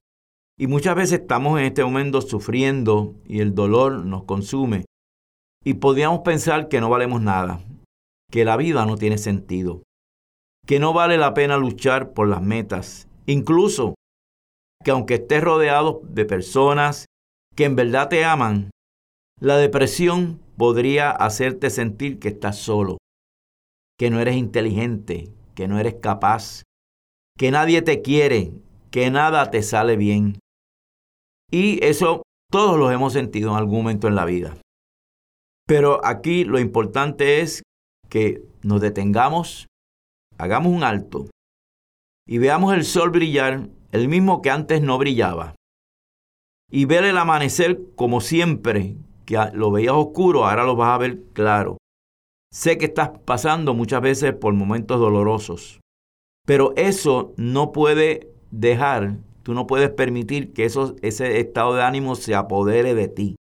Y 0.57 0.67
muchas 0.67 0.95
veces 0.95 1.21
estamos 1.21 1.59
en 1.59 1.65
este 1.65 1.83
momento 1.83 2.21
sufriendo 2.21 3.15
y 3.25 3.39
el 3.39 3.55
dolor 3.55 4.05
nos 4.05 4.23
consume. 4.23 4.85
Y 5.65 5.75
podríamos 5.75 6.19
pensar 6.19 6.67
que 6.67 6.79
no 6.79 6.89
valemos 6.89 7.21
nada, 7.21 7.59
que 8.33 8.45
la 8.45 8.57
vida 8.57 8.87
no 8.87 8.97
tiene 8.97 9.19
sentido, 9.19 9.83
que 10.65 10.79
no 10.79 10.91
vale 10.91 11.19
la 11.19 11.35
pena 11.35 11.55
luchar 11.55 12.13
por 12.13 12.27
las 12.27 12.41
metas, 12.41 13.07
incluso 13.27 13.93
que 14.83 14.89
aunque 14.89 15.13
estés 15.13 15.43
rodeado 15.43 16.01
de 16.05 16.25
personas 16.25 17.05
que 17.55 17.65
en 17.65 17.75
verdad 17.75 18.09
te 18.09 18.25
aman, 18.25 18.71
la 19.39 19.57
depresión 19.57 20.41
podría 20.57 21.11
hacerte 21.11 21.69
sentir 21.69 22.17
que 22.17 22.29
estás 22.29 22.57
solo, 22.57 22.97
que 23.99 24.09
no 24.09 24.19
eres 24.19 24.35
inteligente, 24.35 25.29
que 25.53 25.67
no 25.67 25.77
eres 25.77 25.97
capaz, 26.01 26.63
que 27.37 27.51
nadie 27.51 27.83
te 27.83 28.01
quiere, 28.01 28.51
que 28.89 29.11
nada 29.11 29.51
te 29.51 29.61
sale 29.61 29.95
bien. 29.95 30.39
Y 31.51 31.85
eso 31.85 32.23
todos 32.51 32.79
lo 32.79 32.89
hemos 32.89 33.13
sentido 33.13 33.51
en 33.51 33.57
algún 33.57 33.83
momento 33.83 34.07
en 34.07 34.15
la 34.15 34.25
vida. 34.25 34.57
Pero 35.67 36.03
aquí 36.03 36.45
lo 36.45 36.57
importante 36.59 37.41
es 37.41 37.61
que 38.13 38.43
nos 38.61 38.79
detengamos, 38.79 39.65
hagamos 40.37 40.71
un 40.71 40.83
alto 40.83 41.31
y 42.27 42.37
veamos 42.37 42.75
el 42.75 42.85
sol 42.85 43.09
brillar, 43.09 43.71
el 43.91 44.07
mismo 44.07 44.43
que 44.43 44.51
antes 44.51 44.83
no 44.83 44.99
brillaba. 44.99 45.55
Y 46.69 46.85
ver 46.85 47.05
el 47.05 47.17
amanecer 47.17 47.81
como 47.95 48.21
siempre, 48.21 48.97
que 49.25 49.39
lo 49.53 49.71
veías 49.71 49.95
oscuro, 49.95 50.45
ahora 50.45 50.63
lo 50.63 50.75
vas 50.75 50.93
a 50.93 50.99
ver 50.99 51.23
claro. 51.33 51.77
Sé 52.51 52.77
que 52.77 52.85
estás 52.85 53.09
pasando 53.25 53.73
muchas 53.73 54.03
veces 54.03 54.33
por 54.33 54.53
momentos 54.53 54.99
dolorosos, 54.99 55.79
pero 56.45 56.73
eso 56.75 57.33
no 57.35 57.71
puede 57.71 58.31
dejar 58.51 59.17
Tú 59.43 59.53
no 59.53 59.67
puedes 59.67 59.89
permitir 59.89 60.53
que 60.53 60.63
ese 60.63 61.39
estado 61.39 61.75
de 61.75 61.83
ánimo 61.83 62.15
se 62.15 62.33
apodere 62.33 62.95
de 62.95 63.09
ti. 63.09 63.35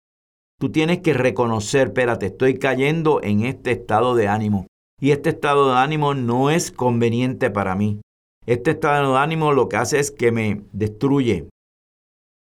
Tú 0.60 0.70
tienes 0.70 1.00
que 1.00 1.14
reconocer, 1.14 1.86
espérate, 1.86 2.26
estoy 2.26 2.58
cayendo 2.58 3.22
en 3.22 3.46
este 3.46 3.70
estado 3.70 4.14
de 4.14 4.28
ánimo. 4.28 4.66
Y 5.00 5.12
este 5.12 5.30
estado 5.30 5.70
de 5.70 5.78
ánimo 5.78 6.12
no 6.12 6.50
es 6.50 6.70
conveniente 6.70 7.50
para 7.50 7.74
mí. 7.74 8.02
Este 8.44 8.72
estado 8.72 9.14
de 9.14 9.18
ánimo 9.18 9.52
lo 9.52 9.70
que 9.70 9.78
hace 9.78 9.98
es 9.98 10.10
que 10.10 10.32
me 10.32 10.62
destruye. 10.72 11.48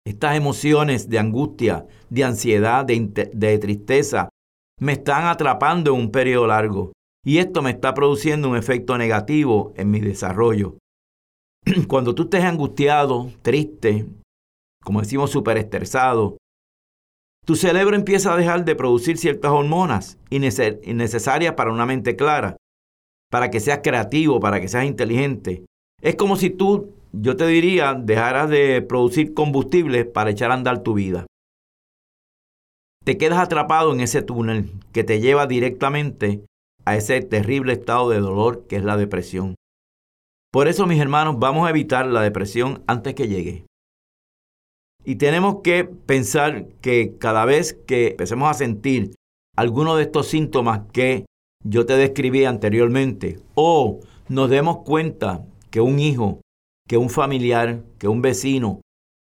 Estas 0.06 0.36
emociones 0.36 1.08
de 1.08 1.18
angustia, 1.20 1.86
de 2.10 2.24
ansiedad, 2.24 2.84
de, 2.84 3.30
de 3.32 3.58
tristeza, 3.58 4.28
me 4.78 4.92
están 4.92 5.24
atrapando 5.24 5.94
en 5.94 6.00
un 6.00 6.10
periodo 6.10 6.48
largo. 6.48 6.92
Y 7.24 7.38
esto 7.38 7.62
me 7.62 7.70
está 7.70 7.94
produciendo 7.94 8.50
un 8.50 8.58
efecto 8.58 8.98
negativo 8.98 9.72
en 9.74 9.90
mi 9.90 10.00
desarrollo. 10.00 10.76
cuando 11.88 12.14
tú 12.14 12.24
estés 12.24 12.44
angustiado, 12.44 13.30
triste, 13.40 14.04
como 14.84 15.00
decimos, 15.00 15.30
súper 15.30 15.56
estresado, 15.56 16.36
tu 17.44 17.56
cerebro 17.56 17.96
empieza 17.96 18.32
a 18.32 18.36
dejar 18.36 18.64
de 18.64 18.76
producir 18.76 19.18
ciertas 19.18 19.50
hormonas 19.50 20.18
innecesarias 20.30 21.54
para 21.54 21.72
una 21.72 21.86
mente 21.86 22.14
clara, 22.16 22.56
para 23.30 23.50
que 23.50 23.60
seas 23.60 23.80
creativo, 23.82 24.40
para 24.40 24.60
que 24.60 24.68
seas 24.68 24.84
inteligente. 24.84 25.64
Es 26.00 26.16
como 26.16 26.36
si 26.36 26.50
tú, 26.50 26.94
yo 27.12 27.36
te 27.36 27.46
diría, 27.46 27.94
dejaras 27.94 28.48
de 28.48 28.82
producir 28.82 29.34
combustible 29.34 30.04
para 30.04 30.30
echar 30.30 30.50
a 30.50 30.54
andar 30.54 30.82
tu 30.82 30.94
vida. 30.94 31.26
Te 33.04 33.18
quedas 33.18 33.38
atrapado 33.38 33.92
en 33.92 34.00
ese 34.00 34.22
túnel 34.22 34.70
que 34.92 35.02
te 35.02 35.20
lleva 35.20 35.48
directamente 35.48 36.44
a 36.84 36.96
ese 36.96 37.20
terrible 37.20 37.72
estado 37.72 38.10
de 38.10 38.20
dolor 38.20 38.66
que 38.68 38.76
es 38.76 38.84
la 38.84 38.96
depresión. 38.96 39.56
Por 40.52 40.68
eso, 40.68 40.86
mis 40.86 41.00
hermanos, 41.00 41.36
vamos 41.38 41.66
a 41.66 41.70
evitar 41.70 42.06
la 42.06 42.22
depresión 42.22 42.84
antes 42.86 43.14
que 43.14 43.26
llegue. 43.26 43.66
Y 45.04 45.16
tenemos 45.16 45.62
que 45.62 45.84
pensar 45.84 46.66
que 46.80 47.16
cada 47.18 47.44
vez 47.44 47.74
que 47.86 48.08
empecemos 48.08 48.50
a 48.50 48.54
sentir 48.54 49.14
alguno 49.56 49.96
de 49.96 50.04
estos 50.04 50.28
síntomas 50.28 50.82
que 50.92 51.26
yo 51.64 51.86
te 51.86 51.96
describí 51.96 52.44
anteriormente, 52.44 53.40
o 53.54 54.00
nos 54.28 54.50
demos 54.50 54.78
cuenta 54.78 55.44
que 55.70 55.80
un 55.80 55.98
hijo, 55.98 56.40
que 56.88 56.96
un 56.96 57.10
familiar, 57.10 57.82
que 57.98 58.08
un 58.08 58.22
vecino, 58.22 58.80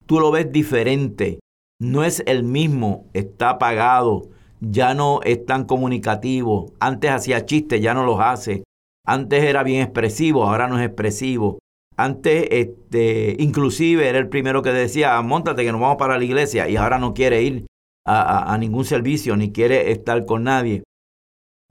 tú 0.06 0.20
lo 0.20 0.32
ves 0.32 0.52
diferente, 0.52 1.40
no 1.80 2.04
es 2.04 2.24
el 2.26 2.44
mismo, 2.44 3.06
está 3.14 3.52
apagado, 3.52 4.30
ya 4.62 4.94
no 4.94 5.22
es 5.24 5.46
tan 5.46 5.66
comunicativo, 5.66 6.72
antes 6.80 7.12
hacía 7.12 7.46
chistes, 7.46 7.82
ya 7.82 7.94
no 7.94 8.06
los 8.06 8.20
hace, 8.20 8.64
antes 9.06 9.44
era 9.44 9.64
bien 9.64 9.82
expresivo, 9.82 10.44
ahora 10.44 10.68
no 10.68 10.80
es 10.80 10.86
expresivo, 10.86 11.60
antes, 11.98 12.48
este, 12.52 13.36
inclusive 13.40 14.08
era 14.08 14.20
el 14.20 14.28
primero 14.28 14.62
que 14.62 14.72
decía, 14.72 15.22
montate 15.22 15.64
que 15.64 15.72
nos 15.72 15.82
vamos 15.82 15.98
para 15.98 16.18
la 16.18 16.24
iglesia 16.24 16.68
y 16.68 16.76
ahora 16.76 17.00
no 17.00 17.14
quiere 17.14 17.42
ir 17.44 17.66
a, 18.06 18.56
ningún 18.60 18.86
servicio 18.86 19.36
ni 19.36 19.52
quiere 19.52 19.92
estar 19.92 20.26
con 20.26 20.44
nadie. 20.44 20.84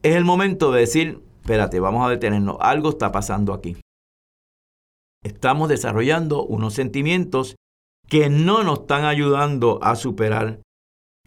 Es 0.03 0.17
el 0.17 0.25
momento 0.25 0.73
de 0.73 0.81
decir, 0.81 1.23
espérate, 1.43 1.79
vamos 1.79 2.07
a 2.07 2.11
detenernos, 2.11 2.57
algo 2.61 2.91
está 2.91 3.13
pasando 3.13 3.53
aquí. 3.53 3.77
Estamos 5.23 5.69
desarrollando 5.69 6.45
unos 6.45 6.75
sentimientos 6.75 7.57
que 8.09 8.29
no 8.29 8.65
nos 8.65 8.81
están 8.81 9.05
ayudando 9.05 9.79
a 9.83 9.97
superar 9.97 10.61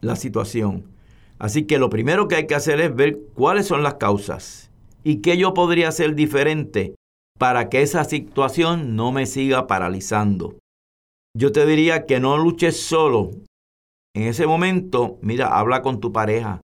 la 0.02 0.16
situación. 0.16 0.92
Así 1.40 1.66
que 1.66 1.80
lo 1.80 1.90
primero 1.90 2.28
que 2.28 2.36
hay 2.36 2.48
que 2.48 2.56
hacer 2.56 2.82
es 2.82 2.96
ver 2.96 3.18
cuáles 3.34 3.68
son 3.68 3.84
las 3.84 3.96
causas 3.96 4.72
y 5.04 5.22
qué 5.22 5.38
yo 5.38 5.54
podría 5.54 5.88
hacer 5.88 6.16
diferente 6.16 6.96
para 7.38 7.70
que 7.70 7.82
esa 7.82 8.04
situación 8.04 8.96
no 8.96 9.12
me 9.12 9.26
siga 9.26 9.68
paralizando. 9.68 10.58
Yo 11.36 11.52
te 11.52 11.66
diría 11.66 12.06
que 12.06 12.20
no 12.20 12.38
luches 12.38 12.80
solo. 12.80 13.32
En 14.16 14.24
ese 14.24 14.48
momento, 14.48 15.20
mira, 15.22 15.60
habla 15.60 15.84
con 15.84 16.00
tu 16.00 16.12
pareja, 16.12 16.62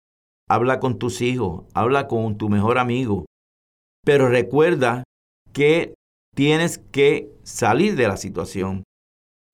habla 0.47 0.79
con 0.79 0.99
tus 0.99 1.21
hijos, 1.21 1.65
habla 1.73 2.07
con 2.07 2.37
tu 2.37 2.49
mejor 2.49 2.77
amigo. 2.77 3.25
Pero 4.05 4.29
recuerda 4.29 5.03
que 5.53 5.95
tienes 6.35 6.77
que 6.77 7.31
salir 7.43 7.95
de 7.95 8.07
la 8.07 8.17
situación. 8.17 8.83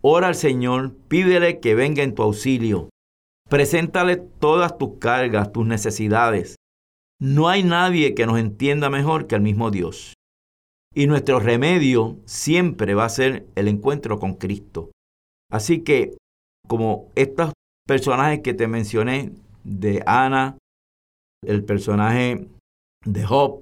Ora 0.03 0.27
al 0.27 0.35
Señor, 0.35 0.93
pídele 1.07 1.59
que 1.59 1.75
venga 1.75 2.03
en 2.03 2.13
tu 2.13 2.23
auxilio. 2.23 2.89
Preséntale 3.49 4.17
todas 4.17 4.77
tus 4.77 4.97
cargas, 4.99 5.51
tus 5.51 5.65
necesidades. 5.65 6.55
No 7.21 7.47
hay 7.47 7.63
nadie 7.63 8.13
que 8.13 8.25
nos 8.25 8.37
entienda 8.37 8.89
mejor 8.89 9.27
que 9.27 9.35
el 9.35 9.41
mismo 9.41 9.71
Dios. 9.71 10.13
Y 10.95 11.07
nuestro 11.07 11.39
remedio 11.39 12.17
siempre 12.25 12.93
va 12.93 13.03
a 13.03 13.09
ser 13.09 13.45
el 13.55 13.67
encuentro 13.67 14.17
con 14.17 14.35
Cristo. 14.35 14.91
Así 15.51 15.83
que, 15.83 16.17
como 16.67 17.11
estos 17.15 17.51
personajes 17.85 18.39
que 18.41 18.53
te 18.53 18.67
mencioné, 18.67 19.33
de 19.65 20.03
Ana, 20.05 20.57
el 21.43 21.65
personaje 21.65 22.47
de 23.03 23.23
Job, 23.25 23.61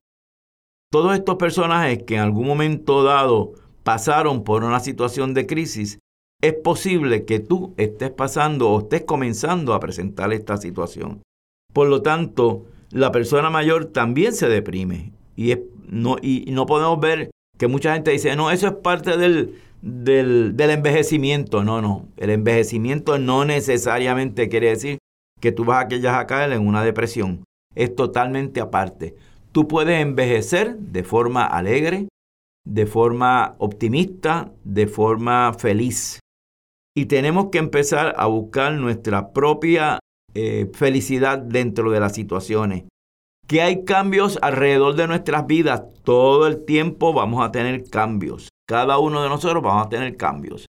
todos 0.91 1.15
estos 1.15 1.37
personajes 1.37 2.03
que 2.03 2.15
en 2.15 2.21
algún 2.21 2.45
momento 2.45 3.03
dado 3.03 3.53
pasaron 3.83 4.43
por 4.43 4.63
una 4.63 4.79
situación 4.79 5.33
de 5.33 5.47
crisis, 5.47 5.99
es 6.41 6.53
posible 6.53 7.25
que 7.25 7.39
tú 7.39 7.73
estés 7.77 8.11
pasando 8.11 8.69
o 8.69 8.79
estés 8.81 9.03
comenzando 9.03 9.73
a 9.73 9.79
presentar 9.79 10.31
esta 10.33 10.57
situación. 10.57 11.23
Por 11.71 11.87
lo 11.87 12.01
tanto, 12.01 12.65
la 12.91 13.11
persona 13.11 13.49
mayor 13.49 13.85
también 13.85 14.33
se 14.33 14.49
deprime 14.49 15.13
y 15.35 15.55
no, 15.87 16.17
y 16.21 16.45
no 16.51 16.65
podemos 16.65 16.99
ver 16.99 17.31
que 17.57 17.67
mucha 17.67 17.93
gente 17.93 18.11
dice, 18.11 18.35
no, 18.35 18.51
eso 18.51 18.67
es 18.67 18.73
parte 18.73 19.17
del, 19.17 19.55
del, 19.81 20.55
del 20.55 20.69
envejecimiento. 20.71 21.63
No, 21.63 21.81
no, 21.81 22.07
el 22.17 22.29
envejecimiento 22.29 23.17
no 23.19 23.45
necesariamente 23.45 24.49
quiere 24.49 24.69
decir 24.69 24.97
que 25.39 25.51
tú 25.51 25.65
vas 25.65 25.85
a, 25.85 25.87
que 25.87 26.07
a 26.07 26.27
caer 26.27 26.53
en 26.53 26.67
una 26.67 26.83
depresión. 26.83 27.43
Es 27.75 27.95
totalmente 27.95 28.61
aparte. 28.61 29.15
Tú 29.51 29.67
puedes 29.67 30.01
envejecer 30.01 30.77
de 30.77 31.03
forma 31.03 31.45
alegre, 31.45 32.07
de 32.65 32.85
forma 32.85 33.55
optimista, 33.57 34.51
de 34.63 34.87
forma 34.87 35.53
feliz. 35.53 36.19
Y 36.95 37.05
tenemos 37.05 37.49
que 37.49 37.57
empezar 37.57 38.13
a 38.17 38.27
buscar 38.27 38.73
nuestra 38.73 39.31
propia 39.33 39.99
eh, 40.33 40.69
felicidad 40.73 41.39
dentro 41.39 41.91
de 41.91 41.99
las 41.99 42.13
situaciones 42.13 42.83
que 43.47 43.61
hay 43.61 43.83
cambios 43.83 44.39
alrededor 44.41 44.95
de 44.95 45.07
nuestras 45.07 45.47
vidas. 45.47 45.83
Todo 46.03 46.47
el 46.47 46.65
tiempo 46.65 47.13
vamos 47.13 47.43
a 47.43 47.51
tener 47.51 47.89
cambios. 47.89 48.49
Cada 48.67 48.97
uno 48.97 49.21
de 49.21 49.29
nosotros 49.29 49.61
vamos 49.61 49.85
a 49.85 49.89
tener 49.89 50.15
cambios. 50.17 50.65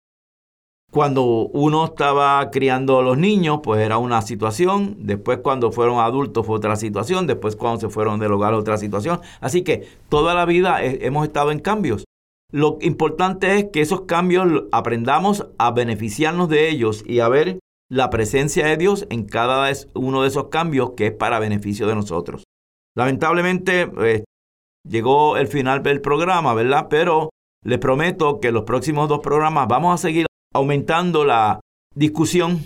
Cuando 0.90 1.24
uno 1.24 1.86
estaba 1.86 2.50
criando 2.50 2.98
a 2.98 3.02
los 3.02 3.16
niños, 3.16 3.60
pues 3.62 3.80
era 3.80 3.96
una 3.96 4.20
situación. 4.20 4.96
Después 4.98 5.38
cuando 5.38 5.72
fueron 5.72 6.00
adultos 6.00 6.46
fue 6.46 6.56
otra 6.56 6.76
situación. 6.76 7.26
Después 7.26 7.56
cuando 7.56 7.80
se 7.80 7.88
fueron 7.88 8.20
del 8.20 8.32
hogar 8.32 8.52
otra 8.52 8.76
situación. 8.76 9.20
Así 9.40 9.62
que 9.62 9.88
toda 10.10 10.34
la 10.34 10.44
vida 10.44 10.82
hemos 10.82 11.26
estado 11.26 11.50
en 11.50 11.60
cambios. 11.60 12.04
Lo 12.50 12.76
importante 12.82 13.58
es 13.58 13.66
que 13.72 13.80
esos 13.80 14.02
cambios 14.02 14.64
aprendamos 14.72 15.46
a 15.56 15.70
beneficiarnos 15.70 16.50
de 16.50 16.68
ellos 16.68 17.02
y 17.06 17.20
a 17.20 17.28
ver 17.28 17.58
la 17.90 18.10
presencia 18.10 18.66
de 18.66 18.76
Dios 18.76 19.06
en 19.08 19.24
cada 19.24 19.72
uno 19.94 20.22
de 20.22 20.28
esos 20.28 20.48
cambios 20.48 20.90
que 20.94 21.06
es 21.06 21.12
para 21.12 21.38
beneficio 21.38 21.86
de 21.86 21.94
nosotros. 21.94 22.44
Lamentablemente 22.96 23.90
eh, 24.00 24.24
llegó 24.86 25.36
el 25.36 25.46
final 25.46 25.82
del 25.82 26.00
programa, 26.00 26.54
¿verdad? 26.54 26.88
Pero 26.90 27.30
les 27.64 27.78
prometo 27.78 28.40
que 28.40 28.52
los 28.52 28.64
próximos 28.64 29.08
dos 29.08 29.20
programas 29.20 29.68
vamos 29.68 29.94
a 29.94 30.02
seguir 30.02 30.26
aumentando 30.54 31.24
la 31.24 31.60
discusión 31.94 32.60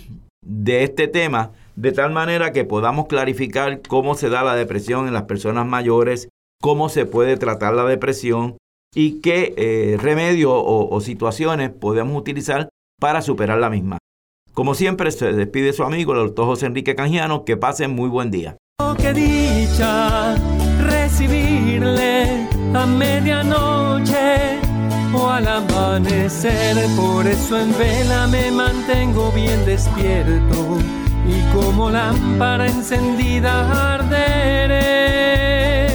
de 0.45 0.83
este 0.83 1.07
tema 1.07 1.51
de 1.75 1.91
tal 1.91 2.11
manera 2.11 2.51
que 2.51 2.65
podamos 2.65 3.07
clarificar 3.07 3.81
cómo 3.87 4.15
se 4.15 4.29
da 4.29 4.43
la 4.43 4.55
depresión 4.55 5.07
en 5.07 5.13
las 5.13 5.23
personas 5.23 5.65
mayores, 5.65 6.29
cómo 6.61 6.89
se 6.89 7.05
puede 7.05 7.37
tratar 7.37 7.75
la 7.75 7.85
depresión 7.85 8.57
y 8.95 9.21
qué 9.21 9.53
eh, 9.57 9.97
remedios 9.99 10.53
o, 10.55 10.99
situaciones 11.01 11.69
podemos 11.69 12.19
utilizar 12.19 12.69
para 12.99 13.21
superar 13.21 13.59
la 13.59 13.69
misma. 13.69 13.99
Como 14.53 14.73
siempre, 14.73 15.11
se 15.11 15.33
despide 15.33 15.71
su 15.71 15.83
amigo, 15.83 16.13
el 16.13 16.19
doctor 16.19 16.45
José 16.45 16.65
Enrique 16.65 16.95
Canjiano. 16.95 17.45
Que 17.45 17.57
pasen 17.57 17.91
muy 17.91 18.09
buen 18.09 18.31
día. 18.31 18.57
Qué 18.97 19.13
dicha 19.13 20.35
recibirle 20.81 22.47
a 22.73 22.85
medianoche 22.85 24.59
o 25.13 25.29
al 25.29 25.47
amanecer, 25.47 26.75
por 26.95 27.25
eso 27.25 27.57
en 27.57 27.77
vela 27.77 28.27
me 28.27 28.51
mantengo 28.51 29.31
bien 29.31 29.65
despierto 29.65 30.77
y 31.27 31.41
como 31.55 31.89
lámpara 31.89 32.67
encendida 32.67 33.95
arderé. 33.95 35.87